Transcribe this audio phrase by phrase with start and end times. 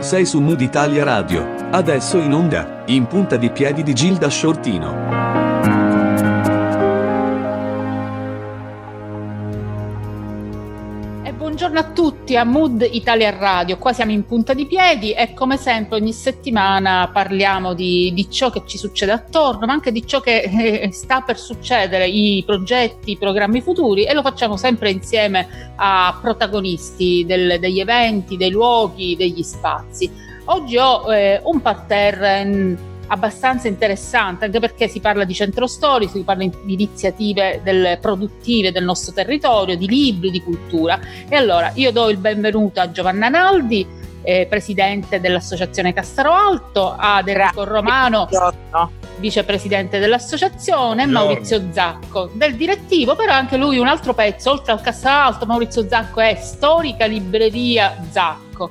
[0.00, 1.68] Sei su Mood Italia Radio.
[1.70, 5.18] Adesso in onda, in punta di piedi di Gilda Shortino.
[11.58, 13.78] buongiorno a tutti a Mood Italia Radio.
[13.78, 18.50] Qua siamo in punta di piedi e come sempre ogni settimana parliamo di, di ciò
[18.50, 23.12] che ci succede attorno, ma anche di ciò che eh, sta per succedere, i progetti,
[23.12, 29.16] i programmi futuri e lo facciamo sempre insieme a protagonisti del, degli eventi, dei luoghi,
[29.16, 30.10] degli spazi.
[30.46, 36.22] Oggi ho eh, un parterre abbastanza interessante, anche perché si parla di centro storico, si
[36.22, 40.98] parla di iniziative del, produttive del nostro territorio, di libri, di cultura.
[41.28, 43.86] E allora io do il benvenuto a Giovanna Naldi,
[44.22, 48.28] eh, presidente dell'associazione Cassaro Alto, ad Enrico Romano,
[49.16, 54.80] vicepresidente dell'associazione, e Maurizio Zacco, del direttivo, però anche lui un altro pezzo, oltre al
[54.80, 58.70] Cassaro Alto, Maurizio Zacco è storica libreria Zacco.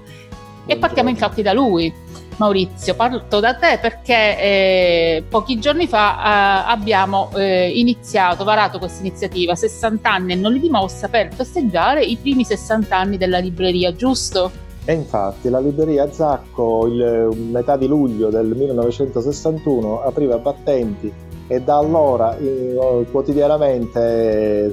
[0.69, 1.91] E partiamo infatti da lui.
[2.37, 8.99] Maurizio, parto da te perché eh, pochi giorni fa eh, abbiamo eh, iniziato, varato questa
[9.01, 13.93] iniziativa 60 anni e non li dimostra per festeggiare i primi 60 anni della libreria,
[13.93, 14.51] giusto?
[14.85, 21.11] E infatti la libreria Zacco il metà di luglio del 1961 apriva battenti
[21.47, 24.71] e da allora eh, quotidianamente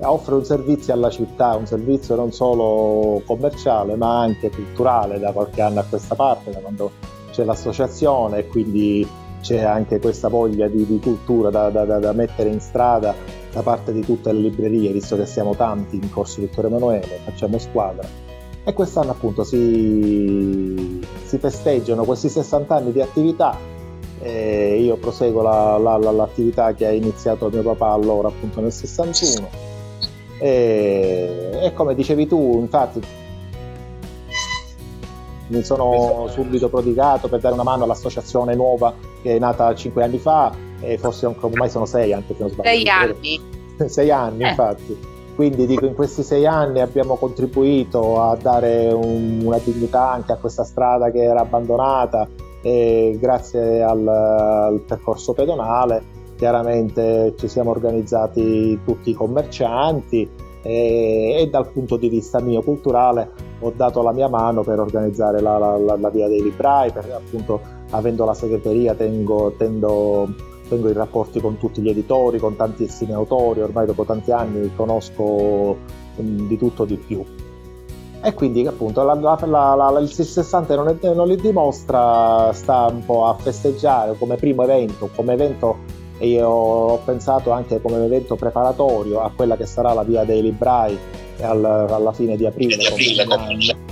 [0.00, 5.60] offre un servizio alla città, un servizio non solo commerciale ma anche culturale da qualche
[5.60, 6.92] anno a questa parte, da quando
[7.30, 9.06] c'è l'associazione e quindi
[9.40, 13.14] c'è anche questa voglia di, di cultura da, da, da, mettere in strada
[13.52, 17.58] da parte di tutte le librerie, visto che siamo tanti in Corso Vittorio Emanuele, facciamo
[17.58, 18.06] squadra.
[18.64, 23.56] E quest'anno appunto si, si festeggiano questi 60 anni di attività
[24.20, 28.72] e io proseguo la, la, la, l'attività che ha iniziato mio papà allora appunto nel
[28.72, 29.67] 61
[30.38, 33.00] e, e come dicevi tu, infatti,
[35.48, 40.18] mi sono subito prodigato per dare una mano all'associazione nuova che è nata cinque anni
[40.18, 42.68] fa e forse ormai sono sei anche se non sbaglio.
[42.68, 43.40] Sei anni.
[43.88, 44.48] sei anni, eh.
[44.48, 45.16] infatti.
[45.34, 50.36] Quindi dico, in questi sei anni abbiamo contribuito a dare un, una dignità anche a
[50.36, 52.28] questa strada che era abbandonata
[52.60, 61.48] e grazie al, al percorso pedonale chiaramente ci siamo organizzati tutti i commercianti e, e,
[61.50, 65.96] dal punto di vista mio culturale ho dato la mia mano per organizzare la, la,
[65.96, 67.60] la via dei librai, perché appunto
[67.90, 70.28] avendo la segreteria tengo, tendo,
[70.68, 75.76] tengo i rapporti con tutti gli editori, con tantissimi autori, ormai dopo tanti anni conosco
[76.16, 77.24] mh, di tutto di più.
[78.20, 83.04] E quindi appunto la, la, la, il 60 non, è, non li dimostra, sta un
[83.04, 88.36] po' a festeggiare come primo evento, come evento e io ho pensato anche come evento
[88.36, 90.98] preparatorio a quella che sarà la via dei librai
[91.40, 93.84] al, alla fine di aprile, di aprile come, ogni anno,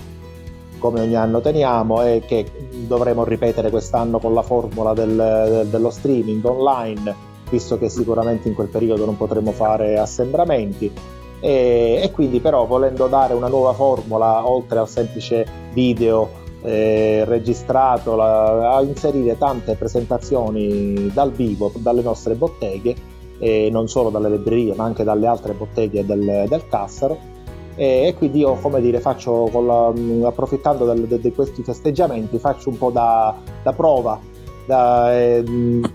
[0.79, 2.51] come, ogni anno teniamo e che
[2.87, 8.55] dovremo ripetere quest'anno con la formula del, del, dello streaming online visto che sicuramente in
[8.55, 10.93] quel periodo non potremo fare assembramenti.
[11.41, 18.17] E, e quindi però volendo dare una nuova formula oltre al semplice video eh, registrato
[18.17, 24.75] la, a inserire tante presentazioni dal vivo dalle nostre botteghe e non solo dalle librerie
[24.75, 27.35] ma anche dalle altre botteghe del, del Cassaro.
[27.75, 29.93] E, e, quindi io come dire faccio la,
[30.27, 34.19] approfittando di questi festeggiamenti faccio un po' da, da prova
[34.65, 35.45] da, eh,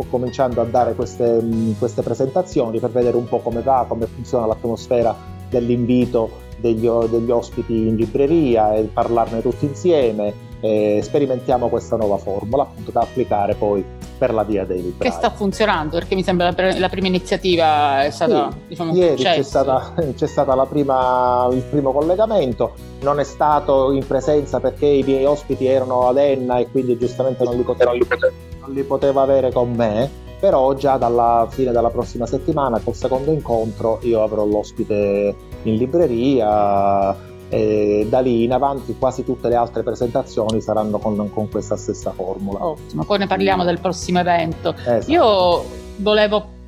[0.10, 1.44] cominciando a dare queste,
[1.78, 5.16] queste presentazioni per vedere un po' come va, come funziona l'atmosfera
[5.50, 12.64] dell'invito degli, degli ospiti in libreria e parlarne tutti insieme e sperimentiamo questa nuova formula
[12.64, 13.84] appunto da applicare poi
[14.18, 15.10] per la via dei librai.
[15.10, 19.22] Che sta funzionando perché mi sembra la, la prima iniziativa è stata sì, diciamo, ieri
[19.22, 24.86] c'è stata, c'è stata la prima, il primo collegamento non è stato in presenza perché
[24.86, 29.24] i miei ospiti erano ad Enna e quindi giustamente non li poteva, non li poteva
[29.24, 34.44] avere con me però già dalla fine della prossima settimana col secondo incontro io avrò
[34.44, 41.30] l'ospite in libreria e da lì in avanti quasi tutte le altre presentazioni saranno con,
[41.34, 42.66] con questa stessa formula.
[42.66, 44.74] Ottimo, poi ne parliamo del prossimo evento.
[44.74, 45.12] Esatto.
[45.12, 45.66] Io
[45.98, 46.60] volevo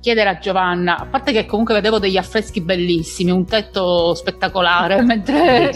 [0.00, 5.72] chiedere a Giovanna, a parte che comunque vedevo degli affreschi bellissimi, un tetto spettacolare, mentre...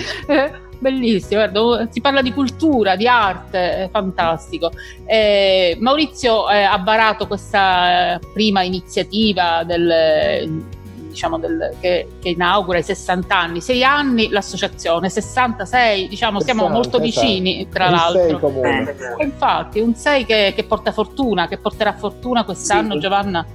[0.79, 4.73] bellissimo, guarda, si parla di cultura, di arte, è fantastico.
[5.05, 10.73] Eh, Maurizio eh, ha varato questa prima iniziativa del
[11.15, 16.75] diciamo, del, che, che, inaugura i 60 anni, 6 anni l'associazione, 66, diciamo, 60, siamo
[16.75, 17.73] molto vicini esatto.
[17.73, 18.63] tra l'altro.
[18.63, 23.01] Eh, infatti, un 6 che, che, porta fortuna, che porterà fortuna quest'anno, sì.
[23.01, 23.47] Giovanna.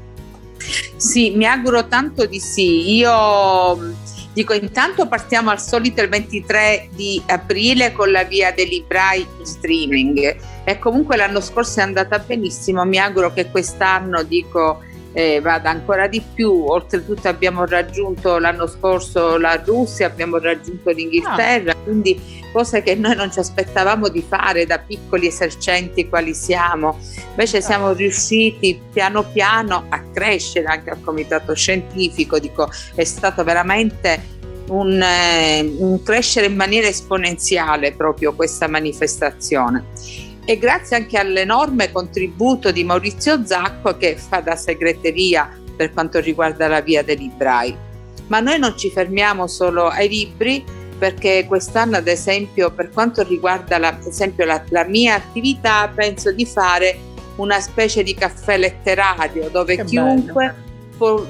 [0.95, 2.95] Sì, mi auguro tanto di sì.
[2.95, 3.93] Io
[4.31, 9.45] dico intanto partiamo al solito il 23 di aprile con la via dei librai in
[9.45, 12.83] streaming e comunque l'anno scorso è andata benissimo.
[12.85, 14.81] Mi auguro che quest'anno dico
[15.13, 16.65] eh, vada ancora di più.
[16.67, 21.75] Oltretutto abbiamo raggiunto l'anno scorso la Russia, abbiamo raggiunto l'Inghilterra, ah.
[21.83, 26.97] quindi cose che noi non ci aspettavamo di fare da piccoli esercenti quali siamo.
[27.29, 34.37] Invece siamo riusciti piano piano a crescere anche al comitato scientifico, dico, è stato veramente
[34.69, 42.71] un, eh, un crescere in maniera esponenziale proprio questa manifestazione e grazie anche all'enorme contributo
[42.71, 47.77] di Maurizio Zacco che fa da segreteria per quanto riguarda la via dei librai.
[48.25, 50.65] Ma noi non ci fermiamo solo ai libri
[50.97, 56.47] perché quest'anno ad esempio per quanto riguarda la, esempio la, la mia attività penso di
[56.47, 56.97] fare
[57.35, 60.68] una specie di caffè letterario dove che chiunque bello.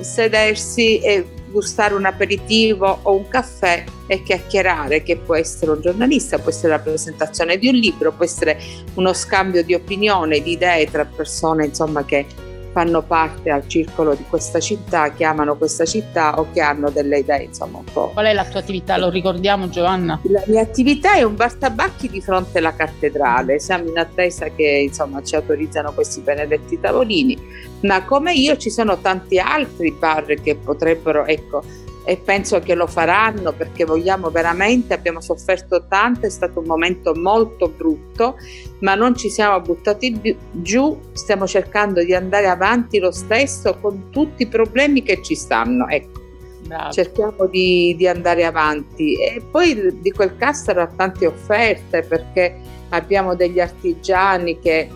[0.02, 6.40] Sedersi e gustare un aperitivo o un caffè e chiacchierare, che può essere un giornalista,
[6.40, 8.60] può essere la presentazione di un libro, può essere
[8.96, 12.26] uno scambio di opinione, di idee tra persone insomma, che
[12.72, 17.20] fanno parte al circolo di questa città, che amano questa città o che hanno delle
[17.20, 18.10] idee, insomma, un po'.
[18.14, 18.98] Qual è la tua attività?
[18.98, 20.20] Lo ricordiamo, Giovanna?
[20.24, 23.60] La mia attività è un bar tabacchi di fronte alla cattedrale.
[23.60, 27.38] Siamo in attesa che, insomma, ci autorizzano questi benedetti tavolini.
[27.82, 31.64] Ma come io ci sono tanti altri bar che potrebbero, ecco,
[32.10, 37.14] e penso che lo faranno perché vogliamo veramente, abbiamo sofferto tanto, è stato un momento
[37.14, 38.36] molto brutto,
[38.80, 44.42] ma non ci siamo buttati giù, stiamo cercando di andare avanti lo stesso con tutti
[44.42, 45.88] i problemi che ci stanno.
[45.88, 46.18] Ecco.
[46.66, 46.92] Bravo.
[46.92, 52.60] Cerchiamo di, di, andare avanti e poi di quel Cassaro ha tante offerte perché
[52.90, 54.90] abbiamo degli artigiani che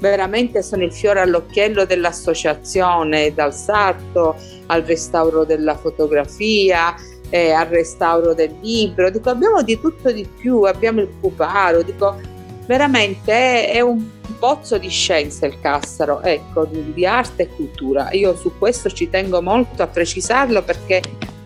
[0.00, 4.36] veramente sono il fiore all'occhiello dell'associazione, dal sarto
[4.68, 6.94] al restauro della fotografia,
[7.30, 9.10] eh, al restauro del libro.
[9.10, 12.16] Dico, abbiamo di tutto di più, abbiamo il puparo, dico,
[12.66, 18.10] veramente è, è un pozzo di scienza il Cassaro, ecco, di, di arte e cultura.
[18.12, 21.02] Io su questo ci tengo molto a precisarlo perché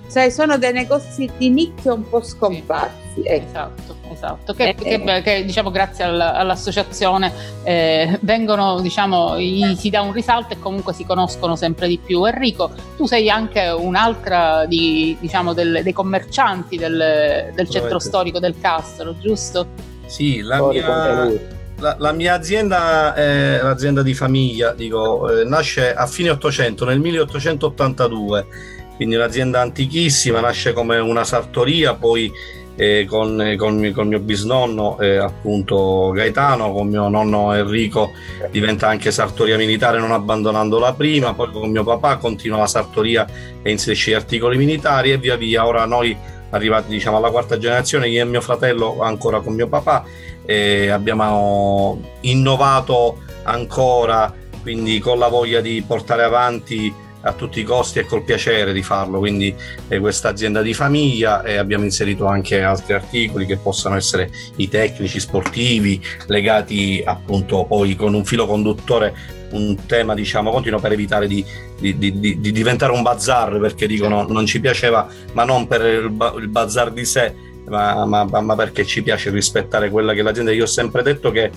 [0.07, 3.02] sai, sono dei negozi di nicchia un po' scomparsi.
[3.15, 3.47] Sì, ecco.
[3.49, 4.55] Esatto, esatto.
[4.55, 7.33] Che, eh, che, che diciamo grazie alla, all'associazione
[7.63, 12.25] eh, vengono, diciamo, gli, si dà un risalto e comunque si conoscono sempre di più.
[12.25, 18.55] Enrico, tu sei anche un'altra di, diciamo, del, dei commercianti del, del centro storico del
[18.61, 19.67] Castro, giusto?
[20.07, 21.61] Sì, la mia...
[21.79, 27.01] La, la, mia azienda è un'azienda di famiglia, dico, eh, nasce a fine 800, nel
[27.01, 28.47] 1882
[28.95, 32.31] quindi un'azienda antichissima, nasce come una sartoria, poi
[32.77, 38.13] eh, con, con, con, mio bisnonno, eh, appunto Gaetano, con mio nonno Enrico
[38.51, 43.27] diventa anche sartoria militare non abbandonando la prima, poi con mio papà continua la sartoria
[43.63, 46.17] e inserisce gli articoli militari e via via, ora noi
[46.51, 50.05] arrivati diciamo alla quarta generazione, io e mio fratello ancora con mio papà,
[50.45, 56.93] eh, abbiamo innovato ancora, quindi con la voglia di portare avanti
[57.23, 59.19] a tutti i costi e col piacere di farlo.
[59.19, 59.55] Quindi
[59.89, 64.69] è questa azienda di famiglia e abbiamo inserito anche altri articoli che possano essere i
[64.69, 71.27] tecnici sportivi legati appunto poi con un filo conduttore un tema diciamo continuo per evitare
[71.27, 71.45] di,
[71.79, 76.35] di, di, di diventare un bazar perché dicono non ci piaceva ma non per il,
[76.39, 77.35] il bazar di sé
[77.67, 80.53] ma, ma, ma, perché ci piace rispettare quella che è l'azienda.
[80.53, 81.51] Io ho sempre detto che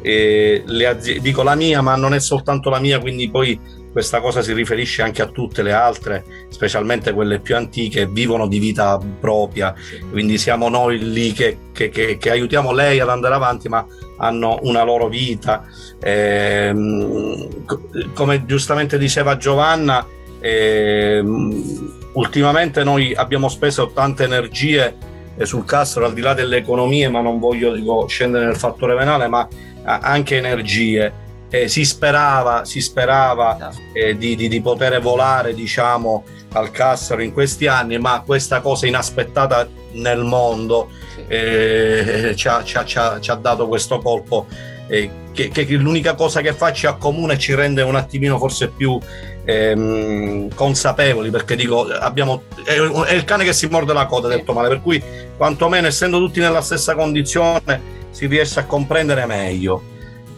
[0.00, 3.58] eh, le aziende, dico la mia, ma non è soltanto la mia, quindi poi
[3.92, 8.58] questa cosa si riferisce anche a tutte le altre, specialmente quelle più antiche, vivono di
[8.58, 9.74] vita propria,
[10.10, 14.58] quindi siamo noi lì che, che, che, che aiutiamo lei ad andare avanti, ma hanno
[14.62, 15.64] una loro vita.
[16.00, 16.72] Eh,
[18.14, 20.06] come giustamente diceva Giovanna,
[20.40, 21.22] eh,
[22.14, 24.96] ultimamente noi abbiamo speso tante energie
[25.36, 28.94] eh, sul Castro, al di là delle economie, ma non voglio dico, scendere nel fattore
[28.94, 29.46] venale, ma
[29.84, 31.12] anche energie
[31.52, 37.34] eh, si sperava, si sperava eh, di, di, di, poter volare diciamo, al Cassaro in
[37.34, 40.88] questi anni, ma questa cosa inaspettata nel mondo
[41.28, 42.84] eh, ci, ha, ci, ha,
[43.20, 44.46] ci, ha, dato questo colpo
[44.86, 48.68] eh, che, che, l'unica cosa che fa ci accomuna e ci rende un attimino forse
[48.68, 48.98] più
[49.44, 54.54] ehm, consapevoli perché dico abbiamo, è, è, il cane che si morde la coda detto
[54.54, 55.02] male per cui
[55.36, 59.91] quantomeno essendo tutti nella stessa condizione si riesce a comprendere meglio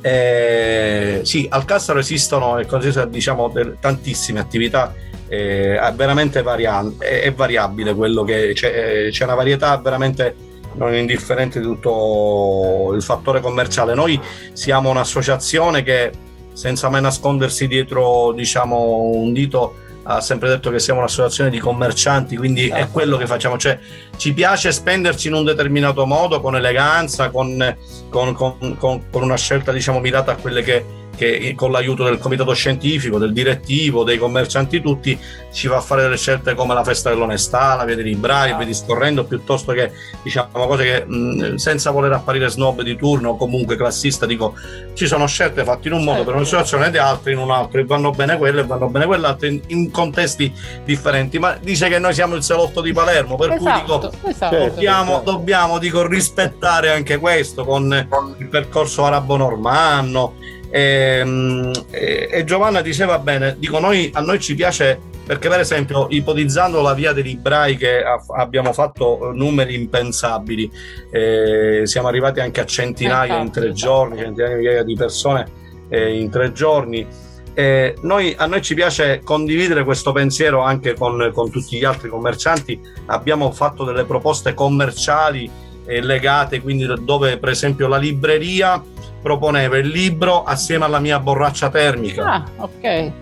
[0.06, 2.62] eh, sì, al Cassaro esistono
[3.08, 4.92] diciamo, tantissime attività,
[5.28, 10.36] eh, veramente variante, è, è, variabile quello che c'è, c'è una varietà veramente
[10.74, 13.94] non indifferente di tutto il fattore commerciale.
[13.94, 14.20] Noi
[14.52, 16.12] siamo un'associazione che
[16.52, 22.36] senza mai nascondersi dietro diciamo, un dito ha sempre detto che siamo un'associazione di commercianti,
[22.36, 23.78] quindi è quello che facciamo, cioè
[24.16, 27.76] ci piace spenderci in un determinato modo, con eleganza, con,
[28.08, 32.52] con, con, con una scelta diciamo mirata a quelle che che con l'aiuto del comitato
[32.52, 35.18] scientifico, del direttivo, dei commercianti tutti,
[35.52, 39.24] ci fa fare delle scelte come la festa dell'onestà, la via dei librai, via discorrendo,
[39.24, 39.92] piuttosto che
[40.22, 44.54] diciamo cose che mh, senza voler apparire snob di turno o comunque classista, dico
[44.94, 47.80] ci sono scelte fatte in un modo per un'associazione e di altre in un altro,
[47.80, 50.52] e vanno bene quelle e vanno bene quell'altro in, in, contesti
[50.84, 54.56] differenti, ma dice che noi siamo il salotto di Palermo, per esatto, cui dico esatto.
[54.56, 60.34] dobbiamo, dobbiamo dico, rispettare anche questo con il percorso arabo-normanno
[60.74, 65.60] e, ehm, e, e, Giovanna diceva bene, dico noi, a noi ci piace perché per
[65.60, 68.02] esempio ipotizzando la via dei librai che
[68.36, 70.68] abbiamo fatto numeri impensabili,
[71.12, 75.46] eh, siamo arrivati anche a centinaia in tre giorni, centinaia di persone
[75.88, 77.06] eh, in tre giorni.
[77.54, 82.08] Eh, noi, a noi ci piace condividere questo pensiero anche con, con, tutti gli altri
[82.08, 82.80] commercianti.
[83.06, 85.48] Abbiamo fatto delle proposte commerciali
[85.86, 88.82] eh, legate, quindi dove per esempio la libreria
[89.22, 92.24] proponeva il libro assieme alla mia borraccia termica.
[92.24, 93.12] Ah, ok.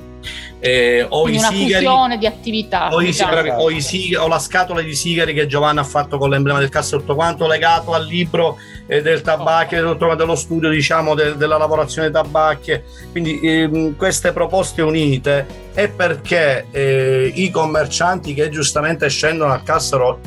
[0.65, 2.89] Eh, o Quindi i una sigari, fusione di attività.
[2.93, 6.31] O, i, o, i sigari, o, la scatola di sigari che Giovanna ha fatto con
[6.31, 10.15] l'emblema del cassa tutto quanto legato al libro eh, del tabacchi, oh.
[10.15, 12.81] dello studio diciamo de, della lavorazione tabacchi.
[13.11, 20.21] Quindi ehm, queste proposte unite è perché eh, i commercianti che giustamente scendono al Cassaro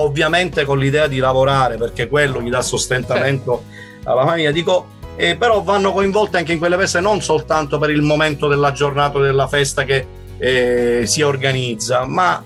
[0.00, 4.10] ovviamente con l'idea di lavorare perché quello gli dà sostentamento certo.
[4.10, 8.02] alla famiglia dico eh, però vanno coinvolte anche in quelle feste non soltanto per il
[8.02, 12.42] momento della giornata della festa che eh, si organizza, ma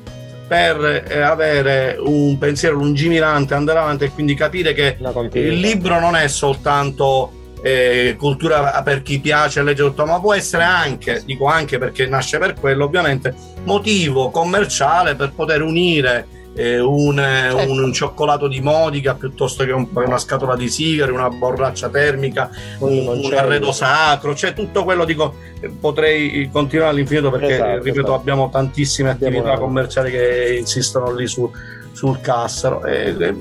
[0.47, 4.97] per eh, avere un pensiero lungimirante, andare avanti e quindi capire che
[5.33, 7.33] il libro non è soltanto
[7.63, 12.39] eh, cultura per chi piace leggere tutto, ma può essere anche, dico anche perché nasce
[12.39, 17.73] per quello, ovviamente, motivo commerciale per poter unire eh, un, certo.
[17.73, 23.07] un, cioccolato di Modica piuttosto che un, una scatola di sigari, una borraccia termica, un,
[23.07, 25.35] un arredo sacro, cioè tutto quello dico
[25.81, 28.15] potrei continuare all'infinito perché esatto, ripeto esatto.
[28.15, 31.51] abbiamo tantissime attività abbiamo commerciali che insistono lì su,
[31.93, 32.85] sul Cassaro.
[32.85, 33.35] E, e,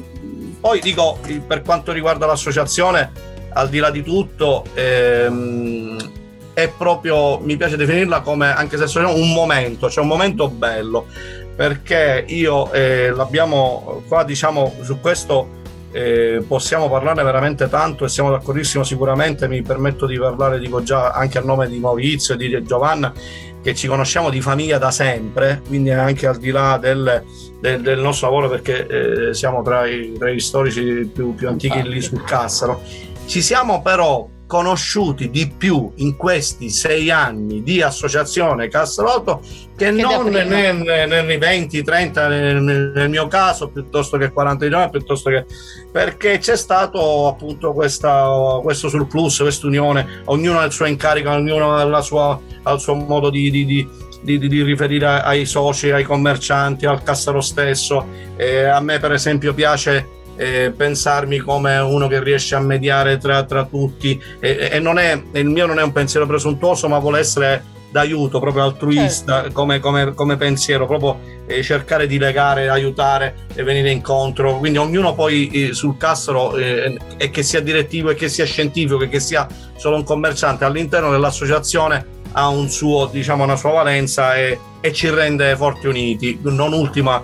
[0.60, 3.12] poi dico per quanto riguarda l'associazione,
[3.53, 6.12] al di là di tutto, ehm,
[6.53, 11.08] è proprio, mi piace definirla come, anche se è un momento, cioè un momento bello
[11.55, 15.62] perché io eh, l'abbiamo qua diciamo su questo
[15.93, 19.48] eh, possiamo parlarne veramente tanto e siamo d'accordissimo sicuramente.
[19.48, 23.13] Mi permetto di parlare dico già anche a nome di Maurizio e di Giovanna
[23.62, 27.24] che ci conosciamo di famiglia da sempre quindi anche al di là del,
[27.62, 31.81] del, del nostro lavoro perché eh, siamo tra i, tra i storici più, più antichi
[31.83, 32.81] lì sul Cassaro.
[33.25, 39.41] Ci siamo però conosciuti di più in questi sei anni di associazione Cassalotto
[39.75, 40.77] che, che non nel,
[41.25, 45.45] nei 20, 30 nel, nel, mio caso piuttosto che 49 piuttosto che
[45.91, 51.75] perché c'è stato appunto questa, questo surplus, questa unione ognuno ha il suo incarico, ognuno
[51.75, 56.05] ha, sua, il suo modo di, di, di di, di, di, riferire ai soci, ai
[56.05, 58.05] commercianti, al cassaro stesso.
[58.38, 63.44] Eh, a me, per esempio, piace eh, pensarmi come uno che riesce a mediare tra,
[63.44, 64.22] tra tutti.
[64.40, 68.40] E, e non è, il mio non è un pensiero presuntuoso ma vuole essere d'aiuto
[68.40, 69.54] proprio altruista certo.
[69.54, 74.58] come, come, come, pensiero proprio eh, cercare di legare aiutare e venire incontro.
[74.58, 79.04] Quindi ognuno poi eh, sul Castro eh, e che sia direttivo e che sia scientifico
[79.04, 84.36] e che sia solo un commerciante all'interno dell'associazione ha un suo diciamo una sua valenza
[84.36, 86.40] e, e ci rende forti uniti.
[86.42, 87.22] Non ultima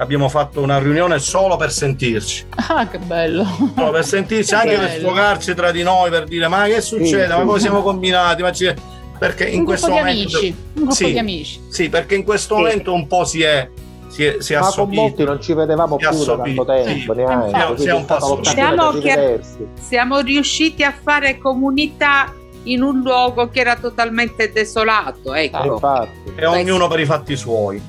[0.00, 2.46] abbiamo fatto una riunione solo per sentirci.
[2.68, 3.44] Ah, che bello!
[3.74, 4.80] Solo per sentirci, anche bello.
[4.80, 8.42] per sfogarci tra di noi, per dire ma che succede, sì, ma come siamo combinati,
[8.42, 8.72] ma ci...
[9.18, 10.38] perché in un questo momento...
[10.38, 10.46] Amici.
[10.48, 11.60] Un gruppo sì, di amici.
[11.68, 12.60] Sì, perché in questo sì.
[12.60, 13.68] momento un po' si è...
[14.08, 17.20] Si è, si è ma con molti non ci vedevamo più da tanto tempo, sì.
[17.20, 17.50] neanche.
[17.50, 19.40] Siamo, siamo, siamo, che,
[19.78, 25.32] siamo riusciti a fare comunità in un luogo che era totalmente desolato.
[25.32, 25.74] Ecco.
[25.74, 26.32] Infatti.
[26.34, 27.80] E ognuno per i fatti suoi.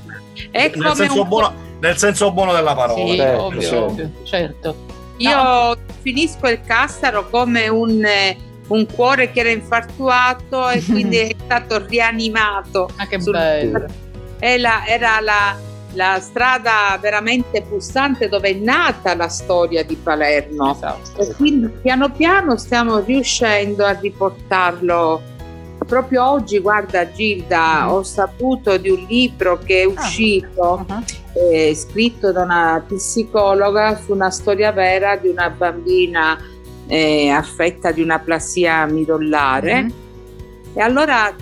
[0.48, 3.10] È nel senso, buono, nel senso, buono, della parola.
[3.10, 4.10] Sì, certo, ovvio, certo.
[4.22, 4.76] certo.
[5.16, 5.76] Io no.
[6.00, 8.06] finisco il Cassaro come un,
[8.68, 12.88] un, cuore che era infartuato e quindi è stato rianimato.
[12.96, 13.86] Ah, che bello!
[14.38, 15.56] Era, era la,
[15.94, 20.70] la, strada veramente pulsante dove è nata la storia di Palermo.
[20.70, 21.20] Esatto.
[21.20, 25.20] E quindi piano piano stiamo riuscendo a riportarlo
[25.84, 27.88] proprio oggi, guarda Gilda, mm.
[27.88, 29.88] ho saputo di un libro che è ah.
[29.88, 31.02] uscito, uh-huh.
[31.34, 36.38] Eh, scritto da una psicologa su una storia vera di una bambina
[36.86, 39.80] eh, affetta di una plassia midollare.
[39.80, 40.78] Uh-huh.
[40.78, 41.34] E allora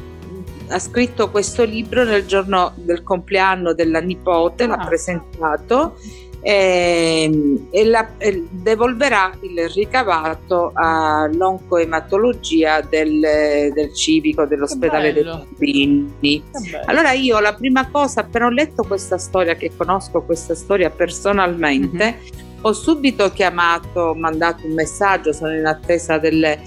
[0.73, 4.69] ha scritto questo libro nel giorno del compleanno della nipote, ah.
[4.69, 5.97] l'ha presentato
[6.41, 16.43] e, ehm, e, la, e, devolverà il ricavato all'oncoematologia del, del civico dell'ospedale dei bambini.
[16.87, 22.19] Allora io la prima cosa, appena ho letto questa storia, che conosco questa storia personalmente,
[22.19, 22.63] mm-hmm.
[22.63, 26.59] ho subito chiamato, mandato un messaggio, sono in attesa delle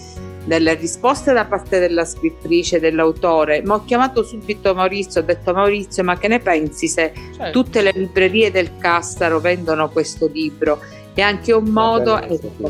[0.45, 6.03] delle risposte da parte della scrittrice, dell'autore, ma ho chiamato subito Maurizio, ho detto Maurizio
[6.03, 7.51] ma che ne pensi se certo.
[7.51, 10.79] tutte le librerie del Cassaro vendono questo libro?
[11.13, 12.69] È anche un modo, ecco,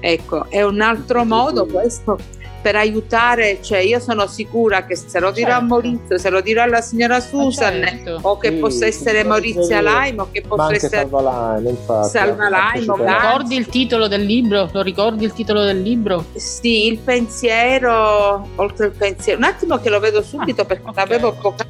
[0.00, 2.18] ecco, è un altro modo questo
[2.60, 5.64] per aiutare, cioè io sono sicura che se lo dirò certo.
[5.64, 8.18] a Maurizio, se lo dirò alla signora Susan certo.
[8.22, 12.48] o che sì, possa essere Maurizia Laimo o che possa essere Salva Laimo, infatti, Salva
[12.48, 14.68] Laimo, ricordi il titolo del libro?
[14.72, 16.24] Lo ricordi il titolo del libro?
[16.34, 21.08] Sì, il pensiero, oltre il pensiero, un attimo che lo vedo subito ah, perché okay.
[21.08, 21.62] l'avevo poco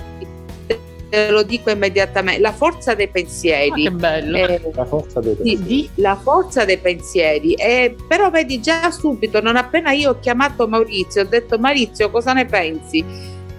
[1.30, 3.86] lo dico immediatamente, la forza dei pensieri.
[3.86, 4.36] Ah, che bello.
[4.36, 5.90] Eh, la forza dei pensieri.
[5.94, 7.54] la forza dei pensieri.
[7.54, 12.32] Eh, però vedi già subito, non appena io ho chiamato Maurizio, ho detto Maurizio cosa
[12.32, 13.04] ne pensi?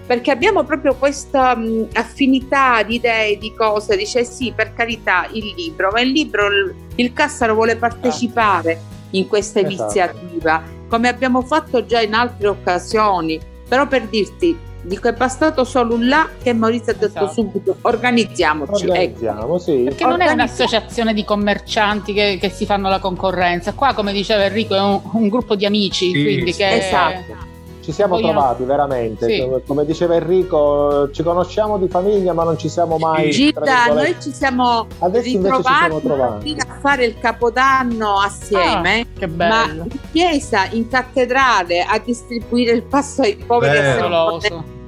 [0.06, 5.52] Perché abbiamo proprio questa mh, affinità di idee, di cose, dice sì, per carità, il
[5.54, 9.82] libro, ma il libro, il, il Cassaro vuole partecipare in questa esatto.
[9.82, 13.38] iniziativa, come abbiamo fatto già in altre occasioni.
[13.68, 17.32] Però per dirti, Dico, è bastato solo un là che Maurizio ha detto esatto.
[17.32, 18.84] subito organizziamoci.
[18.84, 18.92] Ecco.
[18.92, 19.58] Organizziamo, ecco.
[19.58, 19.82] sì.
[19.84, 23.72] Perché non è un'associazione di commercianti che, che, si fanno la concorrenza.
[23.72, 26.12] Qua, come diceva Enrico, è un, un gruppo di amici.
[26.12, 27.47] Sì, quindi che esatto.
[27.88, 28.32] Ci siamo Vogliamo...
[28.38, 29.48] trovati veramente, sì.
[29.66, 33.30] come diceva Enrico, ci conosciamo di famiglia ma non ci siamo mai...
[33.30, 39.54] Gita, noi ci siamo Adesso ritrovati a fare il capodanno assieme, ah, che bello.
[39.54, 43.98] ma in chiesa, in cattedrale, a distribuire il pasto ai poveri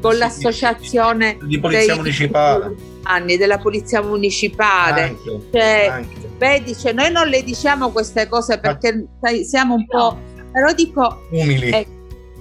[0.03, 2.75] con l'associazione di polizia municipale.
[3.05, 5.03] anni della polizia municipale.
[5.05, 6.31] Anche, cioè, anche.
[6.37, 10.19] vedi cioè, noi non le diciamo queste cose perché sai, siamo un po'
[10.53, 11.71] però dico umili.
[11.71, 11.87] eh,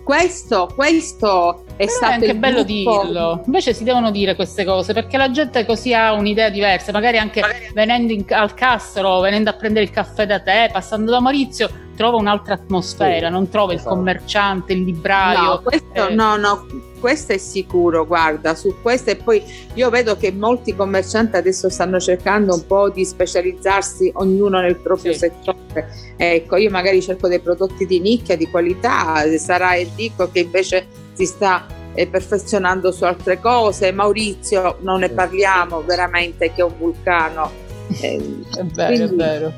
[0.09, 3.03] questo, questo è Però stato è anche bello gruppo...
[3.03, 3.43] dirlo.
[3.45, 6.91] Invece si devono dire queste cose perché la gente così ha un'idea diversa.
[6.91, 7.43] Magari anche
[7.75, 12.15] venendo in, al Castro, venendo a prendere il caffè da te, passando da Maurizio, trova
[12.15, 13.89] un'altra atmosfera, sì, non trova esatto.
[13.89, 15.41] il commerciante, il libraio.
[15.41, 16.13] No, questo, eh.
[16.13, 16.65] no, no,
[16.97, 21.99] questo è sicuro, guarda, su questo e poi io vedo che molti commercianti adesso stanno
[21.99, 25.19] cercando un po' di specializzarsi ognuno nel proprio sì.
[25.19, 25.89] settore.
[26.15, 31.25] Ecco, io magari cerco dei prodotti di nicchia, di qualità, sarà Enrico che invece si
[31.25, 37.67] sta eh, perfezionando su altre cose, Maurizio non ne parliamo veramente che è un vulcano.
[38.01, 38.21] Eh,
[38.55, 39.53] è vero, quindi, è vero.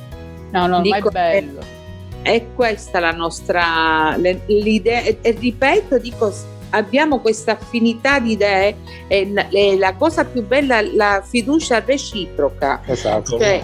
[0.51, 1.79] No, no, dico, ma è bello.
[2.21, 6.31] È, questa la nostra l'idea e, e ripeto, dico
[6.71, 8.75] abbiamo questa affinità di idee
[9.07, 12.81] e, e la cosa più bella è la fiducia reciproca.
[12.85, 13.37] Esatto.
[13.37, 13.63] Cioè,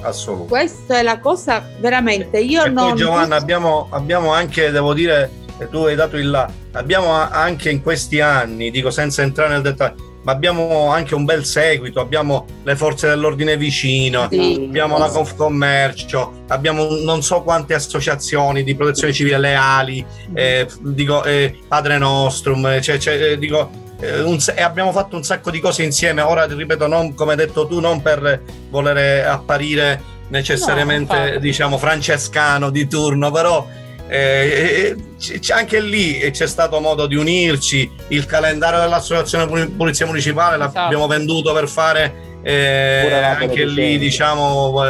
[0.00, 0.48] Assolutamente.
[0.48, 2.38] Questa è la cosa veramente.
[2.38, 2.90] Io e non.
[2.90, 5.30] Poi, Giovanna, abbiamo, abbiamo anche, devo dire,
[5.70, 10.07] tu hai dato il là, abbiamo anche in questi anni, dico senza entrare nel dettaglio,
[10.28, 15.00] ma abbiamo anche un bel seguito, abbiamo le forze dell'ordine vicino, sì, abbiamo sì.
[15.00, 21.96] la Confcommercio, abbiamo non so quante associazioni di protezione civile leali, eh, dico eh, Padre
[21.96, 26.20] Nostrum, cioè, cioè, eh, dico, eh, un, e abbiamo fatto un sacco di cose insieme,
[26.20, 32.68] ora ripeto, non come hai detto tu, non per volere apparire necessariamente no, diciamo francescano
[32.68, 33.66] di turno, però
[34.08, 37.90] eh, c- anche lì c'è stato modo di unirci.
[38.08, 40.78] Il calendario dell'associazione Polizia Municipale esatto.
[40.78, 44.84] l'abbiamo venduto per fare eh, anche lì, diciamo,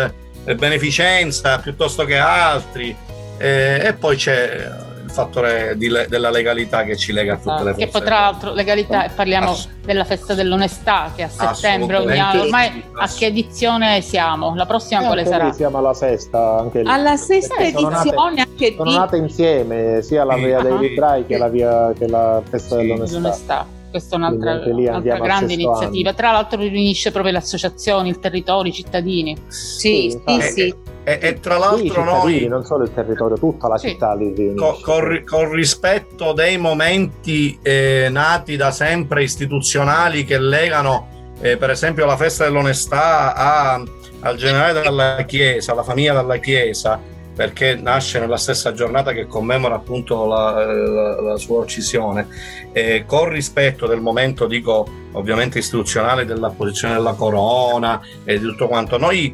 [0.45, 2.95] eh, beneficenza piuttosto che altri.
[3.39, 7.71] Eh, e poi c'è il fattore le- della legalità che ci lega a tutte le
[7.73, 7.85] forze.
[7.85, 12.19] Che poi tra l'altro legalità, e parliamo Ass- della festa dell'onestà che a settembre ogni
[12.19, 14.55] anno, ormai a che edizione siamo?
[14.55, 15.53] La prossima eh, quale sarà?
[15.53, 16.89] Siamo alla sesta, anche lì.
[16.89, 21.39] Alla sesta eh, edizione nate, anche Sono nate insieme sia la via dei librai che
[21.39, 23.17] la, via, che la festa sì, dell'onestà.
[23.17, 23.67] dell'onestà.
[23.91, 26.11] Questa è un'altra, un'altra grande iniziativa.
[26.11, 26.19] Anno.
[26.19, 29.35] Tra l'altro riunisce proprio le associazioni, il territorio, i cittadini.
[29.47, 30.51] Sì, sì, sì.
[30.53, 30.75] sì.
[31.09, 33.89] E, e, tra l'altro noi non solo il territorio tutta la sì.
[33.89, 41.33] città li con, con, con, rispetto dei momenti eh, nati da sempre istituzionali che legano
[41.41, 43.83] eh, per esempio la festa dell'onestà a,
[44.21, 47.01] al generale della chiesa alla famiglia della chiesa
[47.35, 52.27] perché nasce nella stessa giornata che commemora appunto la, la, la sua uccisione,
[52.73, 58.67] eh, con rispetto del momento, dico ovviamente istituzionale, della posizione della corona e di tutto
[58.67, 58.99] quanto.
[58.99, 59.33] Noi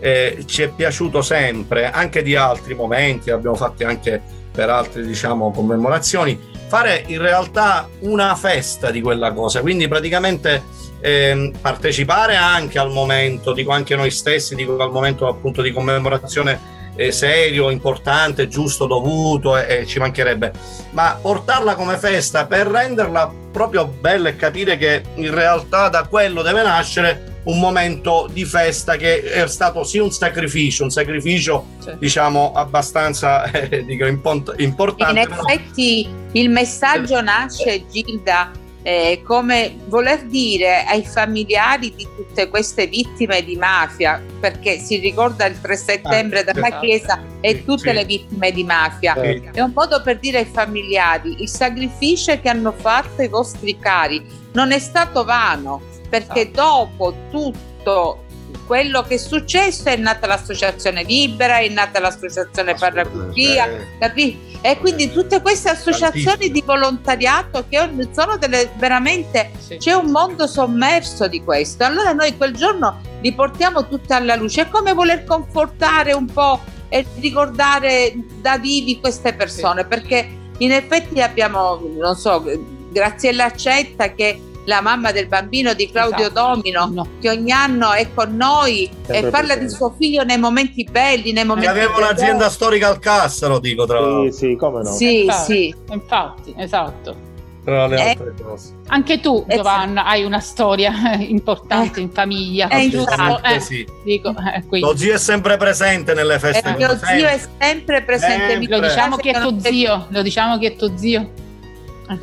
[0.00, 5.50] eh, ci è piaciuto sempre, anche di altri momenti, abbiamo fatto anche per altre diciamo,
[5.50, 10.62] commemorazioni, fare in realtà una festa di quella cosa, quindi praticamente
[11.00, 16.74] eh, partecipare anche al momento, dico anche noi stessi, dico al momento appunto di commemorazione
[16.96, 20.52] eh, serio, importante, giusto, dovuto e, ci mancherebbe,
[20.90, 26.42] ma portarla come festa per renderla proprio bella e capire che in realtà da quello
[26.42, 31.98] deve nascere un momento di festa che è stato sì un sacrificio, un sacrificio certo.
[31.98, 35.20] diciamo abbastanza eh, dico, importante.
[35.20, 38.50] In effetti il messaggio nasce Gilda
[38.82, 45.44] eh, come voler dire ai familiari di tutte queste vittime di mafia, perché si ricorda
[45.46, 46.78] il 3 settembre ah, dalla.
[46.78, 47.94] Chiesa e tutte sì.
[47.94, 49.42] le vittime di mafia, sì.
[49.52, 54.24] è un modo per dire ai familiari il sacrificio che hanno fatto i vostri cari
[54.52, 56.60] non è stato vano, perché esatto.
[56.60, 58.24] dopo tutto
[58.66, 64.54] quello che è successo è nata l'associazione libera, è nata l'associazione Parracutia, capì?
[64.60, 71.28] E quindi tutte queste associazioni di volontariato che sono delle veramente c'è un mondo sommerso
[71.28, 71.84] di questo.
[71.84, 74.62] Allora noi quel giorno li portiamo tutte alla luce.
[74.62, 81.20] È come voler confortare un po' e ricordare da vivi queste persone, perché in effetti
[81.20, 82.42] abbiamo, non so,
[82.90, 86.54] Graziella Accetta che la mamma del bambino di Claudio esatto.
[86.54, 87.08] Domino, no.
[87.20, 91.32] che ogni anno è con noi Sempre e parla di suo figlio nei momenti belli,
[91.32, 91.68] nei momenti...
[91.68, 94.30] Aveva un'azienda storica al Cassaro, dico tra l'altro.
[94.32, 94.92] Sì, sì, come no.
[94.92, 95.74] Sì, infatti, sì.
[95.90, 97.34] Infatti, esatto.
[97.64, 98.74] Tra le eh, altre cose.
[98.88, 102.68] Anche tu, eh, Giovanna, hai una storia importante eh, in famiglia.
[102.68, 103.42] È giusto.
[103.42, 103.84] Eh, sì.
[104.04, 104.32] Dico,
[104.68, 106.76] lo zio è sempre presente nelle feste.
[106.76, 108.50] Eh, lo zio è sempre presente.
[108.50, 108.78] Sempre.
[108.78, 110.06] Lo diciamo che è tuo zio.
[110.10, 111.44] Lo diciamo che è tuo zio.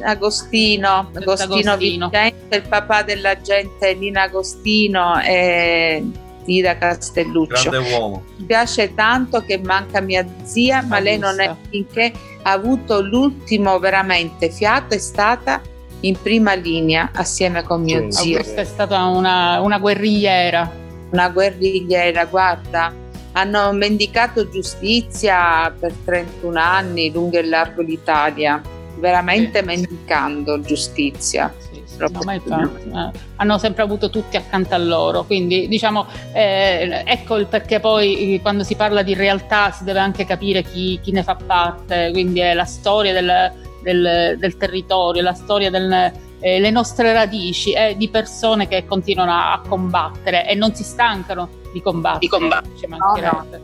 [0.02, 2.10] Agostino, Agostino, Agostino.
[2.10, 6.04] Vicente, il papà della gente Nina Agostino e
[6.46, 7.70] Tida Castelluccio.
[7.70, 8.24] Grande uomo.
[8.38, 13.80] Mi piace tanto che manca mia zia, ma lei non è finché ha avuto l'ultimo
[13.80, 15.62] veramente fiato, è stata
[16.02, 18.36] in prima linea assieme con mio sì, zio.
[18.36, 20.82] Questa è stata una, una guerrigliera.
[21.12, 23.02] Una guerrigliera, guarda
[23.34, 28.62] hanno mendicato giustizia per 31 anni lungo e largo l'Italia
[28.98, 31.54] veramente sì, mendicando giustizia.
[31.58, 37.04] Sì, sì, no, infatti, eh, hanno sempre avuto tutti accanto a loro, quindi diciamo eh,
[37.06, 41.12] ecco il perché poi quando si parla di realtà si deve anche capire chi, chi
[41.12, 43.52] ne fa parte, quindi è la storia del,
[43.82, 49.54] del, del territorio, la storia delle eh, nostre radici eh, di persone che continuano a,
[49.54, 52.20] a, combattere e non si stancano di combattere.
[52.20, 52.76] Di combattere.
[52.78, 53.62] Ci mancherebbe.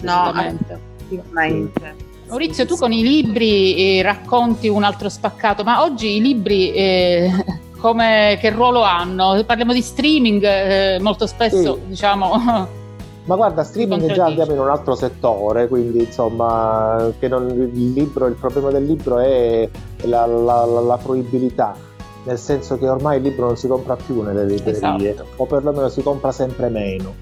[0.00, 0.80] No, no, no assolutamente.
[2.28, 7.30] Maurizio, tu con i libri eh, racconti un altro spaccato, ma oggi i libri eh,
[7.80, 9.42] come, che ruolo hanno?
[9.46, 11.88] Parliamo di streaming eh, molto spesso, sì.
[11.88, 12.76] diciamo.
[13.24, 18.34] Ma guarda, streaming già andiamo in un altro settore, quindi insomma, non, il, libro, il
[18.34, 19.68] problema del libro è
[20.02, 21.76] la, la, la, la fruibilità
[22.24, 25.28] nel senso che ormai il libro non si compra più nelle librerie esatto.
[25.36, 27.14] o perlomeno si compra sempre meno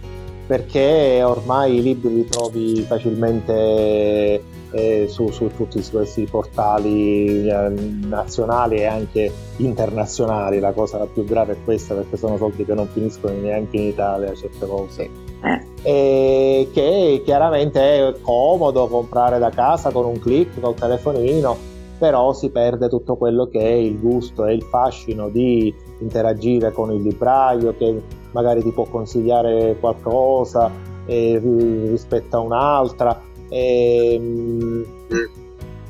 [0.47, 4.43] perché ormai i libri li trovi facilmente
[4.77, 7.69] eh, su, su, tutti questi portali eh,
[8.07, 10.61] nazionali e anche internazionali.
[10.61, 13.85] La cosa la più grave è questa perché sono soldi che non finiscono neanche in
[13.85, 15.11] Italia certe volte.
[15.43, 15.65] Eh.
[15.83, 21.57] E che chiaramente è comodo comprare da casa con un click, col telefonino,
[21.99, 26.93] però si perde tutto quello che è il gusto e il fascino di interagire con
[26.93, 30.71] il libraio che magari ti può consigliare qualcosa
[31.07, 34.85] rispetto a un'altra ehm,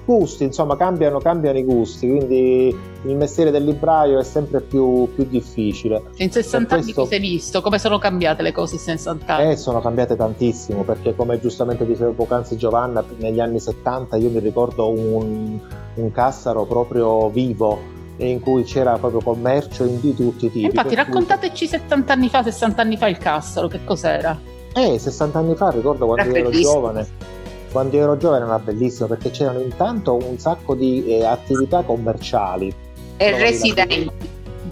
[0.06, 5.24] gusti, insomma, cambiano, cambiano, i gusti, quindi il mestiere del libraio è sempre più, più
[5.24, 6.00] difficile.
[6.18, 7.02] In 60 anni questo...
[7.02, 7.60] cosa hai visto?
[7.60, 9.50] Come sono cambiate le cose in 60 anni?
[9.50, 14.38] Eh, sono cambiate tantissimo, perché come giustamente diceva poc'anzi Giovanna, negli anni 70 io mi
[14.38, 15.58] ricordo un,
[15.94, 20.64] un Cassaro proprio vivo, in cui c'era proprio commercio di tutti i tipi.
[20.66, 21.78] Infatti, raccontateci cui...
[21.78, 24.38] 70 anni fa, 60 anni fa il Cassaro, che cos'era?
[24.72, 27.34] Eh, 60 anni fa, ricordo quando ero giovane
[27.70, 32.72] quando ero giovane era bellissimo perché c'erano intanto un sacco di eh, attività commerciali.
[33.16, 34.10] E residenti.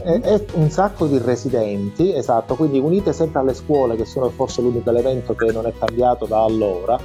[0.03, 4.61] E, e, un sacco di residenti, esatto, quindi unite sempre alle scuole, che sono forse
[4.61, 6.99] l'unico elemento che non è cambiato da allora,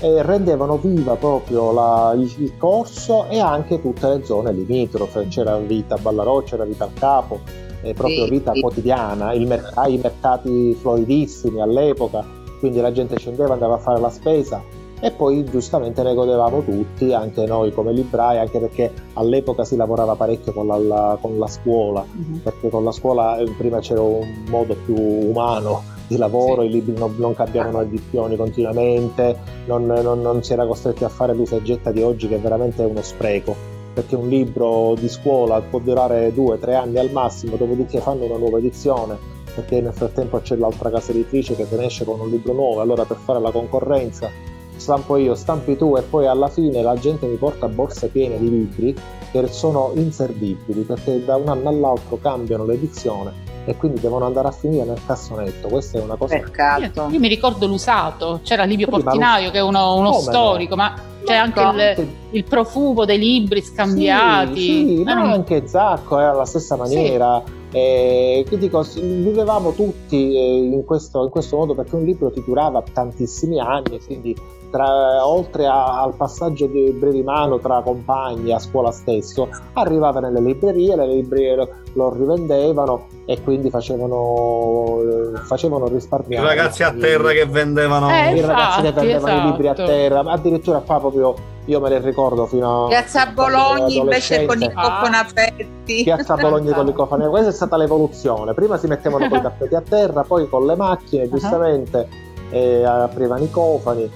[0.00, 5.28] e rendevano viva proprio la, il, corso e anche tutte le zone limitrofe.
[5.28, 7.40] C'era vita a Ballarò, c'era vita al Capo,
[7.82, 12.24] eh, proprio vita quotidiana, merc- i mercati floridissimi all'epoca,
[12.58, 17.12] quindi la gente scendeva, andava a fare la spesa e poi giustamente ne godevamo tutti,
[17.12, 21.48] anche noi come librai, anche perché all'epoca si lavorava parecchio con la, la, con la
[21.48, 22.40] scuola, uh-huh.
[22.40, 26.68] perché con la scuola eh, prima c'era un modo più umano di lavoro, sì.
[26.68, 29.36] i libri non, non cambiavano edizioni continuamente,
[29.66, 32.84] non, non, non, si era costretti a fare l'usa e getta di oggi che veramente
[32.84, 33.56] è uno spreco.
[33.92, 38.38] perché un libro di scuola può durare due tre anni al massimo, dopodiché fanno una
[38.38, 39.18] nuova edizione,
[39.52, 42.80] perché nel frattempo c'è l'altra casa editrice che te ne esce con un libro nuovo,
[42.80, 44.51] allora per fare la concorrenza
[44.82, 48.50] stampo io, stampi tu e poi alla fine la gente mi porta borse piene di
[48.50, 48.94] libri
[49.30, 54.50] che sono inservibili perché da un anno all'altro cambiano l'edizione e quindi devono andare a
[54.50, 55.68] finire nel cassonetto.
[55.68, 56.36] Questa è una cosa.
[56.36, 57.02] Peccato.
[57.02, 60.82] Io, io mi ricordo l'usato, c'era Livio Portinaio che è uno, uno storico, no?
[60.82, 64.60] ma c'è anche il, il, profumo dei libri scambiati.
[64.60, 65.30] Sì, sì ma non...
[65.30, 67.40] anche Zacco era alla stessa maniera.
[67.44, 67.60] Sì.
[67.74, 72.82] Eh, quindi vivevamo tutti eh, in, questo, in, questo, modo perché un libro ti durava
[72.92, 74.36] tantissimi anni, quindi
[74.72, 80.40] tra, oltre a, al passaggio di brevi mano tra compagni a scuola stesso, arrivava nelle
[80.40, 85.00] librerie, le librerie lo, lo rivendevano e quindi facevano,
[85.44, 86.44] facevano risparmiare.
[86.44, 89.46] I ragazzi a terra che vendevano eh, i ragazzi che vendevano esatto.
[89.46, 91.34] i libri a terra, addirittura qua proprio
[91.66, 96.74] io me ne ricordo fino a Piazza Bologna invece con i cofani aperti Piazza Bologna
[96.74, 100.24] con i cofani questa è stata l'evoluzione prima si mettevano con i tappeti a terra
[100.24, 102.08] poi con le macchine giustamente
[102.50, 102.84] uh-huh.
[102.84, 104.10] aprivano i cofani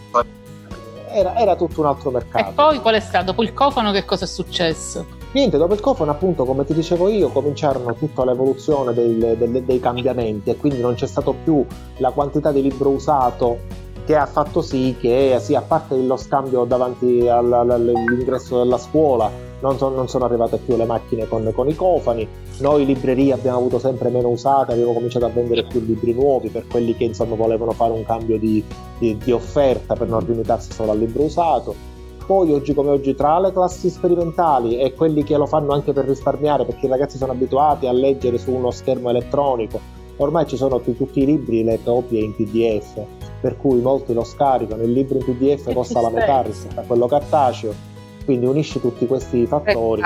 [1.17, 2.51] era, era, tutto un altro mercato.
[2.51, 3.27] E poi qual è stato?
[3.27, 5.05] Dopo il cofano che cosa è successo?
[5.33, 9.81] Niente, dopo il cofano appunto come ti dicevo io cominciarono tutta l'evoluzione dei, dei, dei
[9.81, 11.65] cambiamenti e quindi non c'è stato più
[11.99, 16.65] la quantità di libro usato che ha fatto sì che, sì, a parte lo scambio
[16.65, 19.29] davanti all'ingresso della scuola,
[19.61, 22.27] non, so, non, sono arrivate più le macchine con, con, i cofani.
[22.59, 26.67] Noi librerie abbiamo avuto sempre meno usate, abbiamo cominciato a vendere più libri nuovi per
[26.67, 28.63] quelli che insomma volevano fare un cambio di,
[28.99, 31.95] di, di offerta per non limitarsi solo al libro usato.
[32.27, 36.07] Poi oggi come oggi tra le classi sperimentali e quelli che lo fanno anche per
[36.07, 39.79] risparmiare perché i ragazzi sono abituati a leggere su uno schermo elettronico,
[40.17, 43.01] ormai ci sono tutti i libri, le copie in PDF,
[43.41, 47.07] per cui molti lo scaricano, il libro in PDF costa la metà rispetto a quello
[47.07, 47.96] cartaceo
[48.27, 50.03] quindi unisci tutti questi fattori.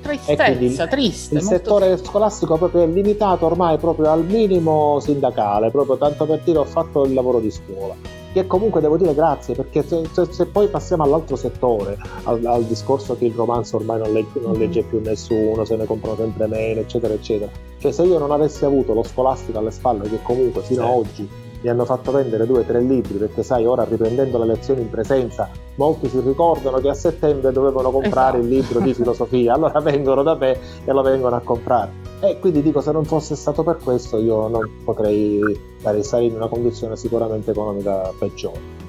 [0.00, 1.34] Tristezza, triste.
[1.34, 2.06] Il settore triste.
[2.06, 7.04] scolastico proprio è limitato ormai proprio al minimo sindacale, proprio tanto per dire ho fatto
[7.04, 7.94] il lavoro di scuola.
[8.32, 12.64] Che comunque devo dire grazie, perché se, se, se poi passiamo all'altro settore, al, al,
[12.64, 16.46] discorso che il romanzo ormai non, legge, non legge più nessuno, se ne comprano sempre
[16.46, 17.50] meno, eccetera, eccetera.
[17.78, 20.88] Cioè se io non avessi avuto lo scolastico alle spalle, che comunque fino sì.
[20.88, 21.28] ad oggi
[21.60, 24.90] mi hanno fatto vendere due o tre libri perché sai ora riprendendo le lezioni in
[24.90, 25.48] presenza
[25.80, 28.52] molti si ricordano che a settembre dovevano comprare esatto.
[28.52, 29.54] il libro di filosofia.
[29.54, 31.90] Allora vengono da me e lo vengono a comprare.
[32.20, 35.40] E quindi dico se non fosse stato per questo io non potrei
[35.80, 38.79] stare in una condizione sicuramente economica peggiore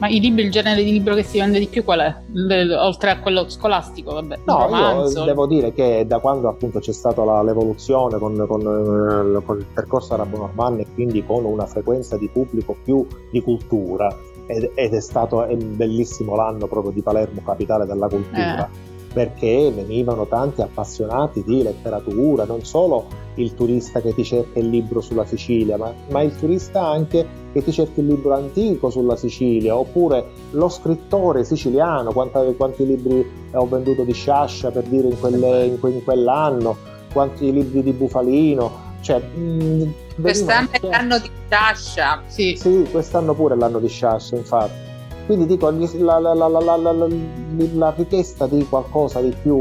[0.00, 2.14] ma i libri, il genere di libro che si vende di più qual è?
[2.32, 4.38] Le, oltre a quello scolastico, vabbè.
[4.46, 4.68] No,
[5.06, 9.58] io devo dire che da quando appunto c'è stata la, l'evoluzione con, con, eh, con,
[9.58, 14.14] il percorso arabo-normanno e quindi con una frequenza di pubblico più di cultura,
[14.46, 18.66] ed, ed è stato è bellissimo l'anno proprio di Palermo, capitale della cultura.
[18.66, 24.68] Eh perché venivano tanti appassionati di letteratura, non solo il turista che ti cerca il
[24.68, 29.16] libro sulla Sicilia, ma, ma, il turista anche che ti cerca il libro antico sulla
[29.16, 35.18] Sicilia, oppure lo scrittore siciliano, quanta, quanti libri ho venduto di Sciascia per dire in,
[35.18, 36.76] quelle, in, que, in quell'anno,
[37.12, 42.22] quanti libri di Bufalino, cioè, mh, quest'anno è l'anno di Sciascia.
[42.26, 42.56] Sì.
[42.56, 44.89] sì, quest'anno pure è l'anno di Sciascia, infatti.
[45.30, 49.56] Quindi dico, la, la, la, la, richiesta di qualcosa di più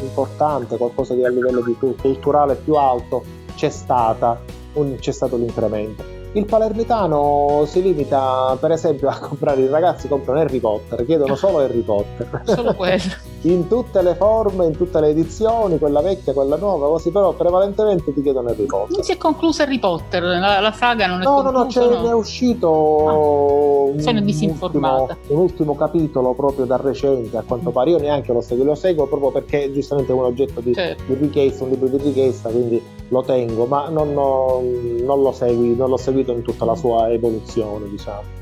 [0.00, 3.22] importante, qualcosa di a livello di culturale più alto,
[3.54, 4.40] c'è stata,
[4.72, 6.17] un, c'è stato l'incremento.
[6.32, 11.58] Il palermitano si limita, per esempio, a comprare, i ragazzi comprano Harry Potter, chiedono solo
[11.58, 12.42] Harry Potter.
[12.58, 13.02] Solo quello.
[13.42, 18.12] in tutte le forme, in tutte le edizioni, quella vecchia, quella nuova, così, però prevalentemente
[18.12, 18.96] ti chiedono Harry Potter.
[18.96, 21.50] Non si è conclusa Harry Potter, la, la saga non è no, conclusa?
[21.50, 25.12] No, no, c'è, no, ne è uscito ah, un, sono disinformata.
[25.12, 27.90] Ultimo, un ultimo capitolo proprio da recente, a quanto pare.
[27.90, 31.02] Io neanche lo seguo, lo seguo proprio perché giustamente è un oggetto di, certo.
[31.06, 34.62] di richiesta, un libro di richiesta, quindi lo tengo, ma non, ho,
[35.02, 38.36] non lo segui, non l'ho seguito in tutta la sua evoluzione, diciamo.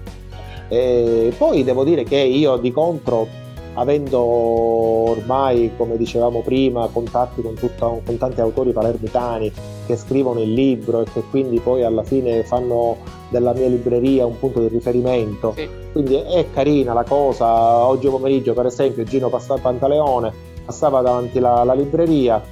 [0.68, 3.28] E poi devo dire che io di contro,
[3.74, 9.52] avendo ormai, come dicevamo prima, contatti con, tutta, con tanti autori palermitani
[9.86, 12.96] che scrivono il libro e che quindi poi alla fine fanno
[13.28, 15.52] della mia libreria un punto di riferimento.
[15.54, 15.68] Sì.
[15.92, 17.86] Quindi è carina la cosa.
[17.86, 20.32] Oggi pomeriggio, per esempio, Gino Pantaleone
[20.64, 22.42] passava davanti alla libreria